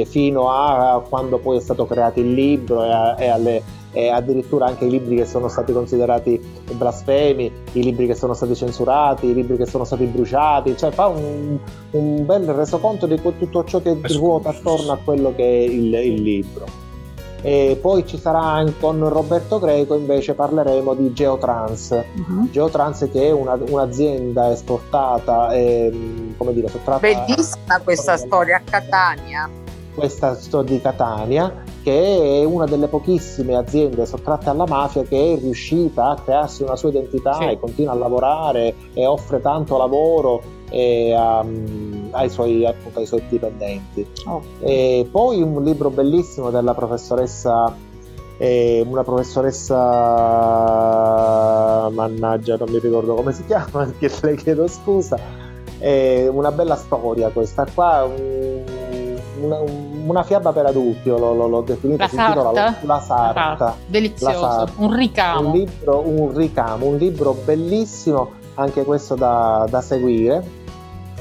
[0.05, 3.63] fino a quando poi è stato creato il libro e, a, e alle
[3.93, 6.41] e addirittura anche i libri che sono stati considerati
[6.73, 11.07] blasfemi, i libri che sono stati censurati, i libri che sono stati bruciati, cioè fa
[11.07, 11.59] un,
[11.91, 16.23] un bel resoconto di tutto ciò che ruota attorno a quello che è il, il
[16.23, 16.89] libro.
[17.43, 21.91] E poi ci sarà anche con Roberto Greco invece parleremo di Geotrans.
[22.17, 22.51] Uh-huh.
[22.51, 29.49] Geotrans che è una, un'azienda esportata e come dire sottratta bellissima questa storia a Catania
[29.95, 31.53] questa storia di Catania
[31.83, 36.77] che è una delle pochissime aziende sottratte alla mafia che è riuscita a crearsi una
[36.77, 37.45] sua identità sì.
[37.45, 43.23] e continua a lavorare e offre tanto lavoro e, um, ai, suoi, appunto, ai, suoi,
[43.29, 44.07] dipendenti.
[44.27, 44.41] Oh.
[44.61, 47.75] E poi un libro bellissimo della professoressa,
[48.39, 49.77] eh, una professoressa,
[51.91, 55.19] mannaggia non mi ricordo come si chiama, che le chiedo scusa,
[55.79, 58.05] è una bella storia questa qua.
[58.05, 58.63] Un,
[59.41, 59.59] una,
[60.05, 62.53] una, fiaba per adulti, l'ho, l'ho, l'ho definita, la sarta?
[62.53, 63.77] La, la sarta.
[63.87, 64.73] Delizioso, la sarta.
[64.77, 65.49] un ricamo.
[65.49, 70.59] Un libro, un ricamo, un libro bellissimo, anche questo da, da seguire.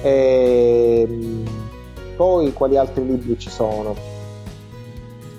[0.01, 1.43] E, ehm,
[2.15, 3.95] poi quali altri libri ci sono?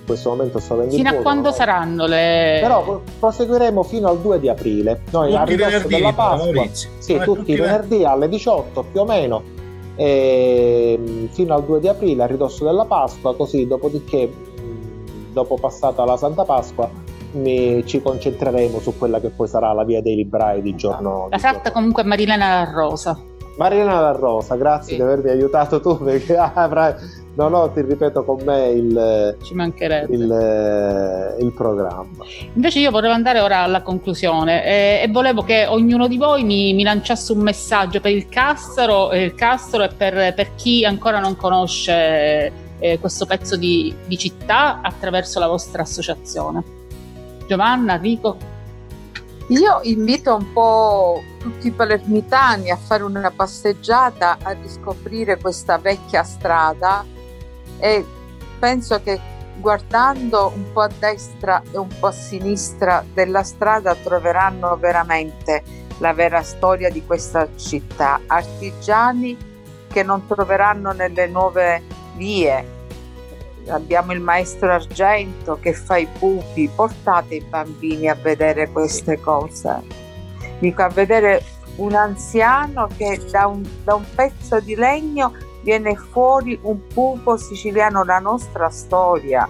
[0.01, 0.97] In questo momento sto vendendo.
[0.97, 1.55] Fino a quando no?
[1.55, 2.59] saranno le.
[2.61, 5.03] Però proseguiremo fino al 2 di aprile.
[5.11, 6.67] Noi tutti a ridosso della Pasqua.
[6.73, 9.59] Sì, tutti, tutti venerdì alle 18 più o meno
[9.97, 14.31] e, ehm, fino al 2 di aprile a ridosso della Pasqua, così dopodiché,
[15.33, 16.91] dopo passata la Santa Pasqua,
[17.33, 21.29] mi, ci concentreremo su quella che poi sarà la via dei librai di giorno.
[21.31, 23.19] La sarta comunque Marilena La Rosa.
[23.57, 24.97] Marilena La Rosa, grazie sì.
[24.97, 26.95] di avermi aiutato tu perché avrai
[27.41, 30.15] no, no, ti ripeto con me il, Ci mancherebbe.
[30.15, 32.25] il, il programma.
[32.53, 36.75] Invece io vorrei andare ora alla conclusione eh, e volevo che ognuno di voi mi,
[36.75, 41.19] mi lanciasse un messaggio per il Castro, eh, il Castro e per, per chi ancora
[41.19, 46.63] non conosce eh, questo pezzo di, di città attraverso la vostra associazione.
[47.47, 48.37] Giovanna, Rico?
[49.49, 56.23] Io invito un po' tutti i palermitani a fare una passeggiata a riscoprire questa vecchia
[56.23, 57.05] strada
[57.81, 58.05] e
[58.59, 59.19] penso che
[59.57, 65.63] guardando un po' a destra e un po' a sinistra della strada troveranno veramente
[65.99, 69.37] la vera storia di questa città, artigiani
[69.89, 71.83] che non troveranno nelle nuove
[72.17, 72.79] vie.
[73.69, 79.83] Abbiamo il maestro Argento che fa i pupi, portate i bambini a vedere queste cose.
[80.59, 81.45] Dico a vedere
[81.77, 85.33] un anziano che da un, da un pezzo di legno
[85.63, 89.49] viene fuori un pupo siciliano, la nostra storia,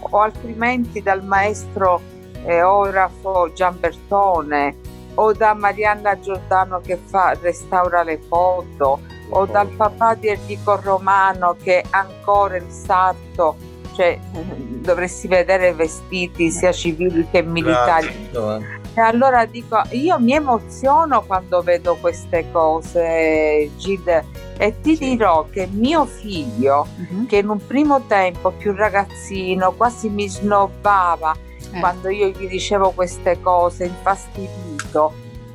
[0.00, 2.00] o altrimenti dal maestro
[2.44, 4.76] eorafo Giambertone
[5.14, 9.00] o da Marianna Giordano che fa, restaura le foto
[9.30, 13.56] o dal papà di Enrico Romano che ancora il sarto,
[13.94, 14.18] cioè
[14.82, 18.28] dovresti vedere vestiti sia civili che militari.
[18.30, 18.83] Grazie.
[18.96, 24.24] E allora dico, io mi emoziono quando vedo queste cose, Gid,
[24.56, 25.10] e ti sì.
[25.10, 27.26] dirò che mio figlio, uh-huh.
[27.26, 31.34] che in un primo tempo più ragazzino, quasi mi snobbava
[31.72, 31.80] eh.
[31.80, 35.12] quando io gli dicevo queste cose, infastidito,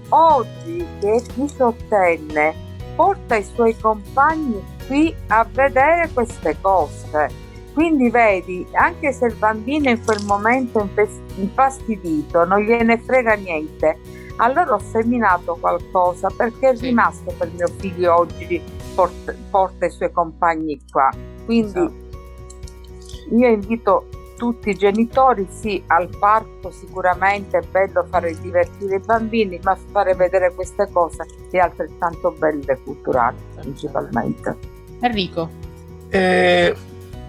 [0.09, 2.53] oggi che è diciottenne,
[2.95, 7.47] porta i suoi compagni qui a vedere queste cose.
[7.79, 13.99] Quindi vedi, anche se il bambino in quel momento è infastidito, non gliene frega niente,
[14.35, 18.61] allora ho seminato qualcosa perché è rimasto per mio figlio oggi
[18.93, 21.09] porta, porta i suoi compagni qua.
[21.45, 23.35] Quindi esatto.
[23.37, 29.57] io invito tutti i genitori, sì, al parco sicuramente è bello fare divertire i bambini,
[29.63, 34.57] ma fare vedere queste cose è altrettanto belle e culturali principalmente.
[34.99, 35.67] Enrico.
[36.09, 36.75] Eh,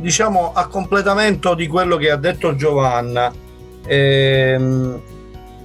[0.01, 3.33] diciamo a completamento di quello che ha detto Giovanna,
[3.87, 5.01] ehm,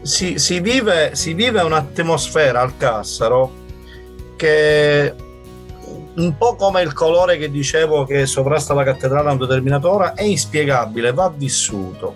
[0.01, 3.63] si, si, vive, si vive un'atmosfera al Cassaro
[4.36, 5.13] che
[6.15, 10.13] un po' come il colore che dicevo che sovrasta la cattedrale a una determinata ora,
[10.13, 12.15] è inspiegabile, va vissuto.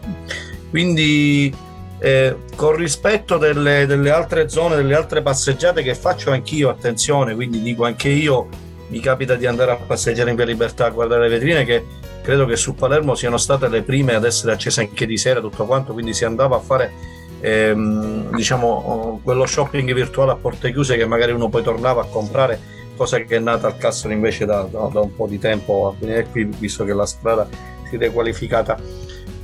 [0.70, 1.54] Quindi
[2.00, 7.62] eh, con rispetto delle, delle, altre zone, delle altre passeggiate che faccio anch'io, attenzione, quindi
[7.62, 8.48] dico anche io
[8.88, 11.86] mi capita di andare a passeggiare in via Libertà a guardare le vetrine che
[12.30, 15.66] credo che su Palermo siano state le prime ad essere accese anche di sera tutto
[15.66, 16.92] quanto, quindi si andava a fare
[17.40, 22.60] ehm, diciamo quello shopping virtuale a porte chiuse che magari uno poi tornava a comprare
[22.96, 25.96] cosa che è nata al Castro invece da, da, da un po' di tempo a
[26.00, 27.48] venire qui, visto che la strada
[27.90, 28.78] si è dequalificata.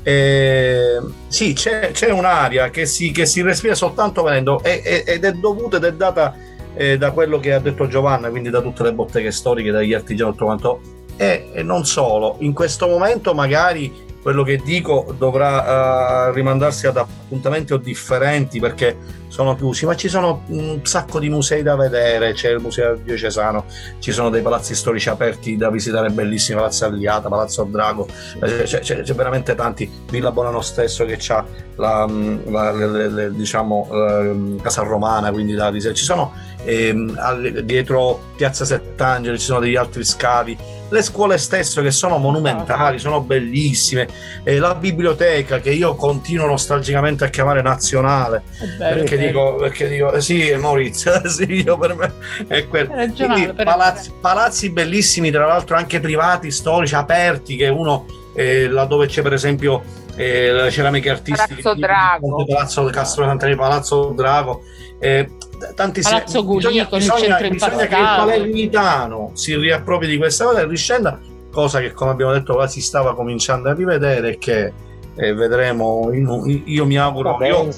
[0.04, 5.78] Eh, sì, c'è, c'è un'aria che si, che si, respira soltanto venendo ed è dovuta
[5.78, 6.36] ed è data
[6.76, 10.30] eh, da quello che ha detto Giovanna, quindi da tutte le botteghe storiche, dagli artigiani,
[10.34, 10.82] tutto quanto.
[11.18, 16.98] E, e non solo, in questo momento magari quello che dico dovrà uh, rimandarsi ad
[16.98, 18.98] appuntamenti o differenti perché
[19.28, 23.66] sono chiusi, ma ci sono un sacco di musei da vedere, c'è il museo diocesano,
[24.00, 28.08] ci sono dei palazzi storici aperti da visitare bellissimi, Palazzo Alliata, Palazzo Drago,
[28.42, 31.46] eh, c'è, c'è, c'è veramente tanti, Villa Bonano stesso che ha
[31.76, 36.34] la, mm, la le, le, diciamo, eh, Casa Romana, quindi da ci sono
[36.66, 40.58] eh, dietro Piazza Sett'Angeli ci sono degli altri scavi
[40.90, 44.08] le scuole stesse che sono monumentali, sono bellissime,
[44.44, 48.44] eh, la biblioteca che io continuo nostalgicamente a chiamare nazionale,
[48.78, 52.14] bello, perché, dico, perché, dico, eh, sì Maurizio, sì, io per me
[52.48, 52.94] è quello.
[53.14, 58.06] Quindi, palazzi, palazzi, bellissimi, tra l'altro anche privati, storici, aperti, che uno
[58.36, 59.82] eh, laddove c'è per esempio
[60.16, 64.62] eh, le ceramiche artistiche, Palazzo Drago, Palazzo Castro Sant'Antonio, Palazzo Drago.
[65.00, 65.30] Eh,
[65.76, 70.46] tanti Palazzo Gulì con bisogna, il centro bisogna che il palermitano si riappropri di questa
[70.46, 71.20] cosa e riscenda
[71.52, 74.74] cosa che come abbiamo detto qua si stava cominciando a rivedere e che
[75.16, 77.70] eh, vedremo in, io mi auguro Vabbè, io,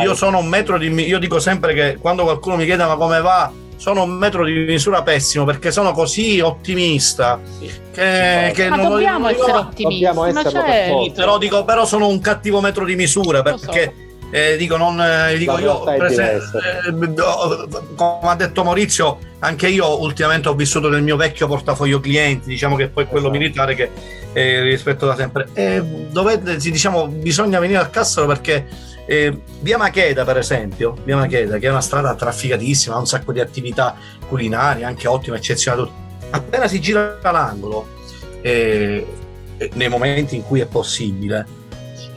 [0.00, 3.20] io, sono un metro di io dico sempre che quando qualcuno mi chiede ma come
[3.20, 3.50] va?
[3.76, 7.40] Sono un metro di misura pessimo perché sono così ottimista
[7.92, 12.60] che, che ma non dobbiamo essere ottimisti dobbiamo essere però dico però sono un cattivo
[12.60, 16.40] metro di misura perché eh, dico, non, eh, dico io, prese-
[16.86, 17.14] eh,
[17.94, 22.76] come ha detto Maurizio, anche io ultimamente ho vissuto nel mio vecchio portafoglio clienti, diciamo
[22.76, 23.38] che poi quello esatto.
[23.38, 23.90] militare che
[24.32, 25.48] eh, rispetto da sempre.
[26.10, 28.66] Dovete, diciamo, bisogna venire al Castro perché
[29.06, 33.32] eh, via Macheda, per esempio, via Macheda, che è una strada trafficatissima, ha un sacco
[33.32, 33.96] di attività
[34.28, 35.90] culinarie, anche ottime, eccezionali.
[36.30, 37.86] Appena si gira l'angolo,
[38.40, 39.06] eh,
[39.74, 41.62] nei momenti in cui è possibile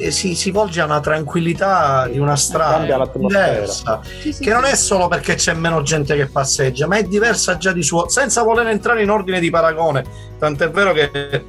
[0.10, 4.76] si, si, volge a una tranquillità di una strada diversa sì, sì, che non è
[4.76, 8.68] solo perché c'è meno gente che passeggia ma è diversa già di suo senza voler
[8.68, 10.04] entrare in ordine di paragone.
[10.38, 11.44] Tant'è vero che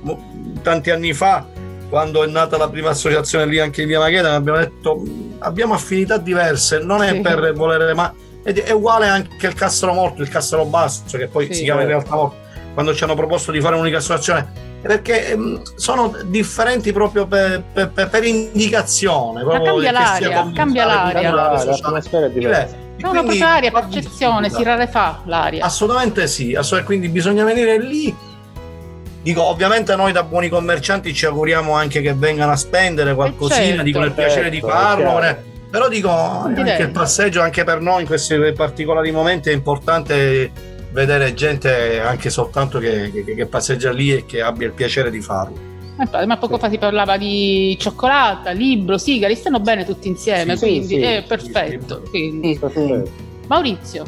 [0.62, 1.46] tanti anni fa
[1.88, 5.02] quando è nata la prima associazione lì anche in via Magheta abbiamo detto
[5.38, 10.28] abbiamo affinità diverse non è per volere ma è, uguale anche il Castro Morto il
[10.28, 12.36] Castro Basso che poi si chiama in realtà Morto
[12.74, 18.08] quando ci hanno proposto di fare un'unica associazione perché ehm, sono differenti proprio per, per,
[18.08, 19.42] per indicazione.
[19.42, 21.30] Ma cambia l'aria, cambia l'aria.
[21.32, 22.86] L'atmosfera è diversa.
[22.98, 25.64] No, no, proprio l'aria, percezione, si rarefà l'aria.
[25.64, 28.14] Assolutamente sì, assolutamente, quindi bisogna venire lì.
[29.20, 33.82] Dico, ovviamente noi da buoni commercianti ci auguriamo anche che vengano a spendere qualcosina, certo,
[33.82, 35.36] dico il piacere certo, di farlo, eh.
[35.68, 40.50] però dico anche il passeggio anche per noi in questi particolari momenti è importante
[40.90, 45.20] vedere gente anche soltanto che, che, che, passeggia lì e che abbia il piacere di
[45.20, 45.66] farlo.
[45.98, 50.66] Eh, ma poco fa si parlava di cioccolata, libro, sigari, stanno bene tutti insieme, sì,
[50.66, 52.02] quindi sì, è perfetto.
[52.08, 52.58] Quindi.
[53.48, 54.04] Maurizio.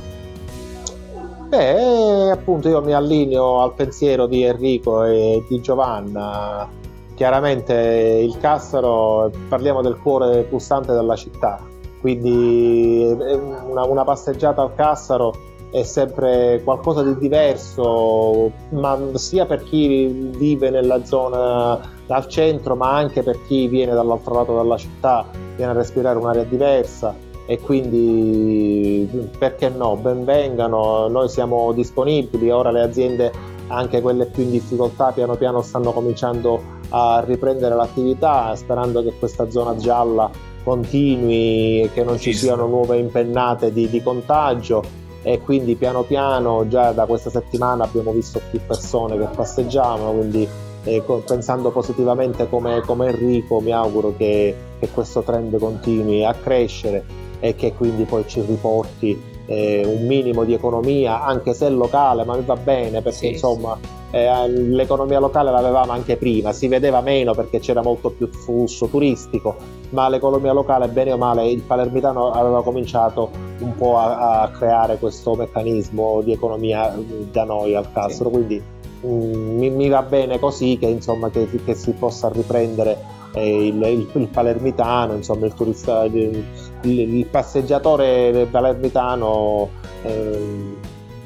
[1.49, 6.69] Beh, appunto io mi allineo al pensiero di Enrico e di Giovanna.
[7.17, 11.61] Chiaramente il Cassaro, parliamo del cuore pulsante della città,
[12.01, 20.07] quindi una, una passeggiata al Cassaro è sempre qualcosa di diverso, ma sia per chi
[20.37, 25.71] vive nella zona al centro, ma anche per chi viene dall'altro lato della città, viene
[25.73, 27.15] a respirare un'aria diversa.
[27.47, 33.33] E quindi perché no, benvengano, noi siamo disponibili, ora le aziende
[33.69, 39.49] anche quelle più in difficoltà piano piano stanno cominciando a riprendere l'attività sperando che questa
[39.49, 40.29] zona gialla
[40.65, 44.83] continui e che non ci siano nuove impennate di, di contagio
[45.23, 50.49] e quindi piano piano già da questa settimana abbiamo visto più persone che passeggiavano, quindi
[50.85, 57.05] eh, pensando positivamente come, come, Enrico mi auguro che, che, questo trend continui a crescere
[57.39, 62.37] e che quindi poi ci riporti eh, un minimo di economia, anche se locale, ma
[62.37, 63.77] va bene perché sì, insomma
[64.13, 69.57] eh, l'economia locale l'avevamo anche prima, si vedeva meno perché c'era molto più flusso turistico,
[69.91, 74.99] ma l'economia locale, bene o male, il palermitano aveva cominciato un po' a, a creare
[74.99, 76.97] questo meccanismo di economia
[77.33, 78.35] da noi al Castro, sì.
[78.35, 78.63] quindi
[79.05, 84.09] mm, mi, mi, va bene così che, insomma, che, che si possa riprendere il, il,
[84.13, 86.45] il, palermitano, insomma il turista, il,
[86.83, 89.69] il passeggiatore palermitano
[90.03, 90.77] eh,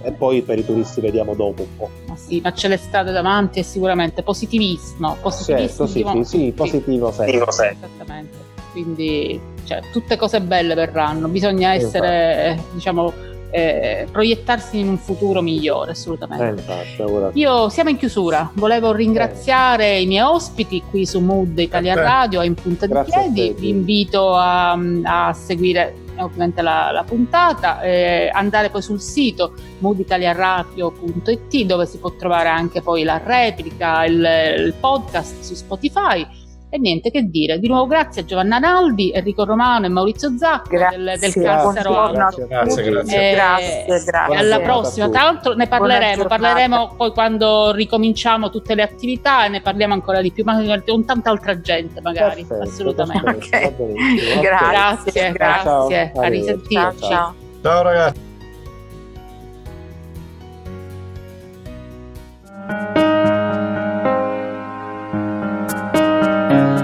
[0.03, 1.91] e poi per i turisti vediamo dopo un po'.
[2.07, 5.87] Ma sì, ma c'è l'estate davanti e sicuramente positivismo, positivismo.
[5.87, 7.49] Certo, sì, sì, sì, positivo sempre.
[7.49, 8.37] Esattamente,
[8.73, 12.75] quindi cioè, tutte cose belle verranno, bisogna essere, esatto.
[12.75, 13.13] diciamo,
[13.55, 16.45] eh, proiettarsi in un futuro migliore, assolutamente.
[16.45, 20.03] Eh, infatti, Io siamo in chiusura, volevo ringraziare eh.
[20.03, 24.35] i miei ospiti qui su Mood Italia Radio a In Punta di Piedi, vi invito
[24.35, 31.99] a, a seguire ovviamente la, la puntata, eh, andare poi sul sito mooditaliaradio.it dove si
[31.99, 34.15] può trovare anche poi la replica, il,
[34.59, 36.27] il podcast su Spotify
[36.75, 37.61] e niente che dire.
[37.61, 42.11] Di nuovo grazie a Giovanna Naldi, Enrico Romano e Maurizio Zacco del, del Cassaro.
[42.11, 43.31] Grazie, grazie, grazie.
[43.31, 44.37] Eh, grazie, grazie.
[44.37, 45.09] Alla prossima.
[45.09, 50.21] Tra l'altro ne parleremo, parleremo poi quando ricominciamo tutte le attività e ne parliamo ancora
[50.21, 52.45] di più, ma con tanta altra gente magari.
[52.45, 53.31] Perfetto, assolutamente.
[53.31, 54.41] Okay.
[54.41, 56.11] Grazie, grazie, grazie.
[56.13, 56.23] Ciao.
[56.23, 56.75] A risentirci.
[56.75, 57.35] Ciao, ciao.
[57.63, 58.33] ciao ragazzi.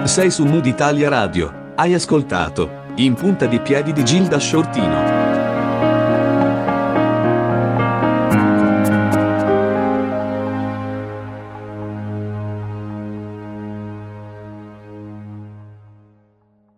[0.05, 1.73] Sei su Mood Italia Radio.
[1.77, 5.20] Hai ascoltato In punta di piedi di Gilda Shortino.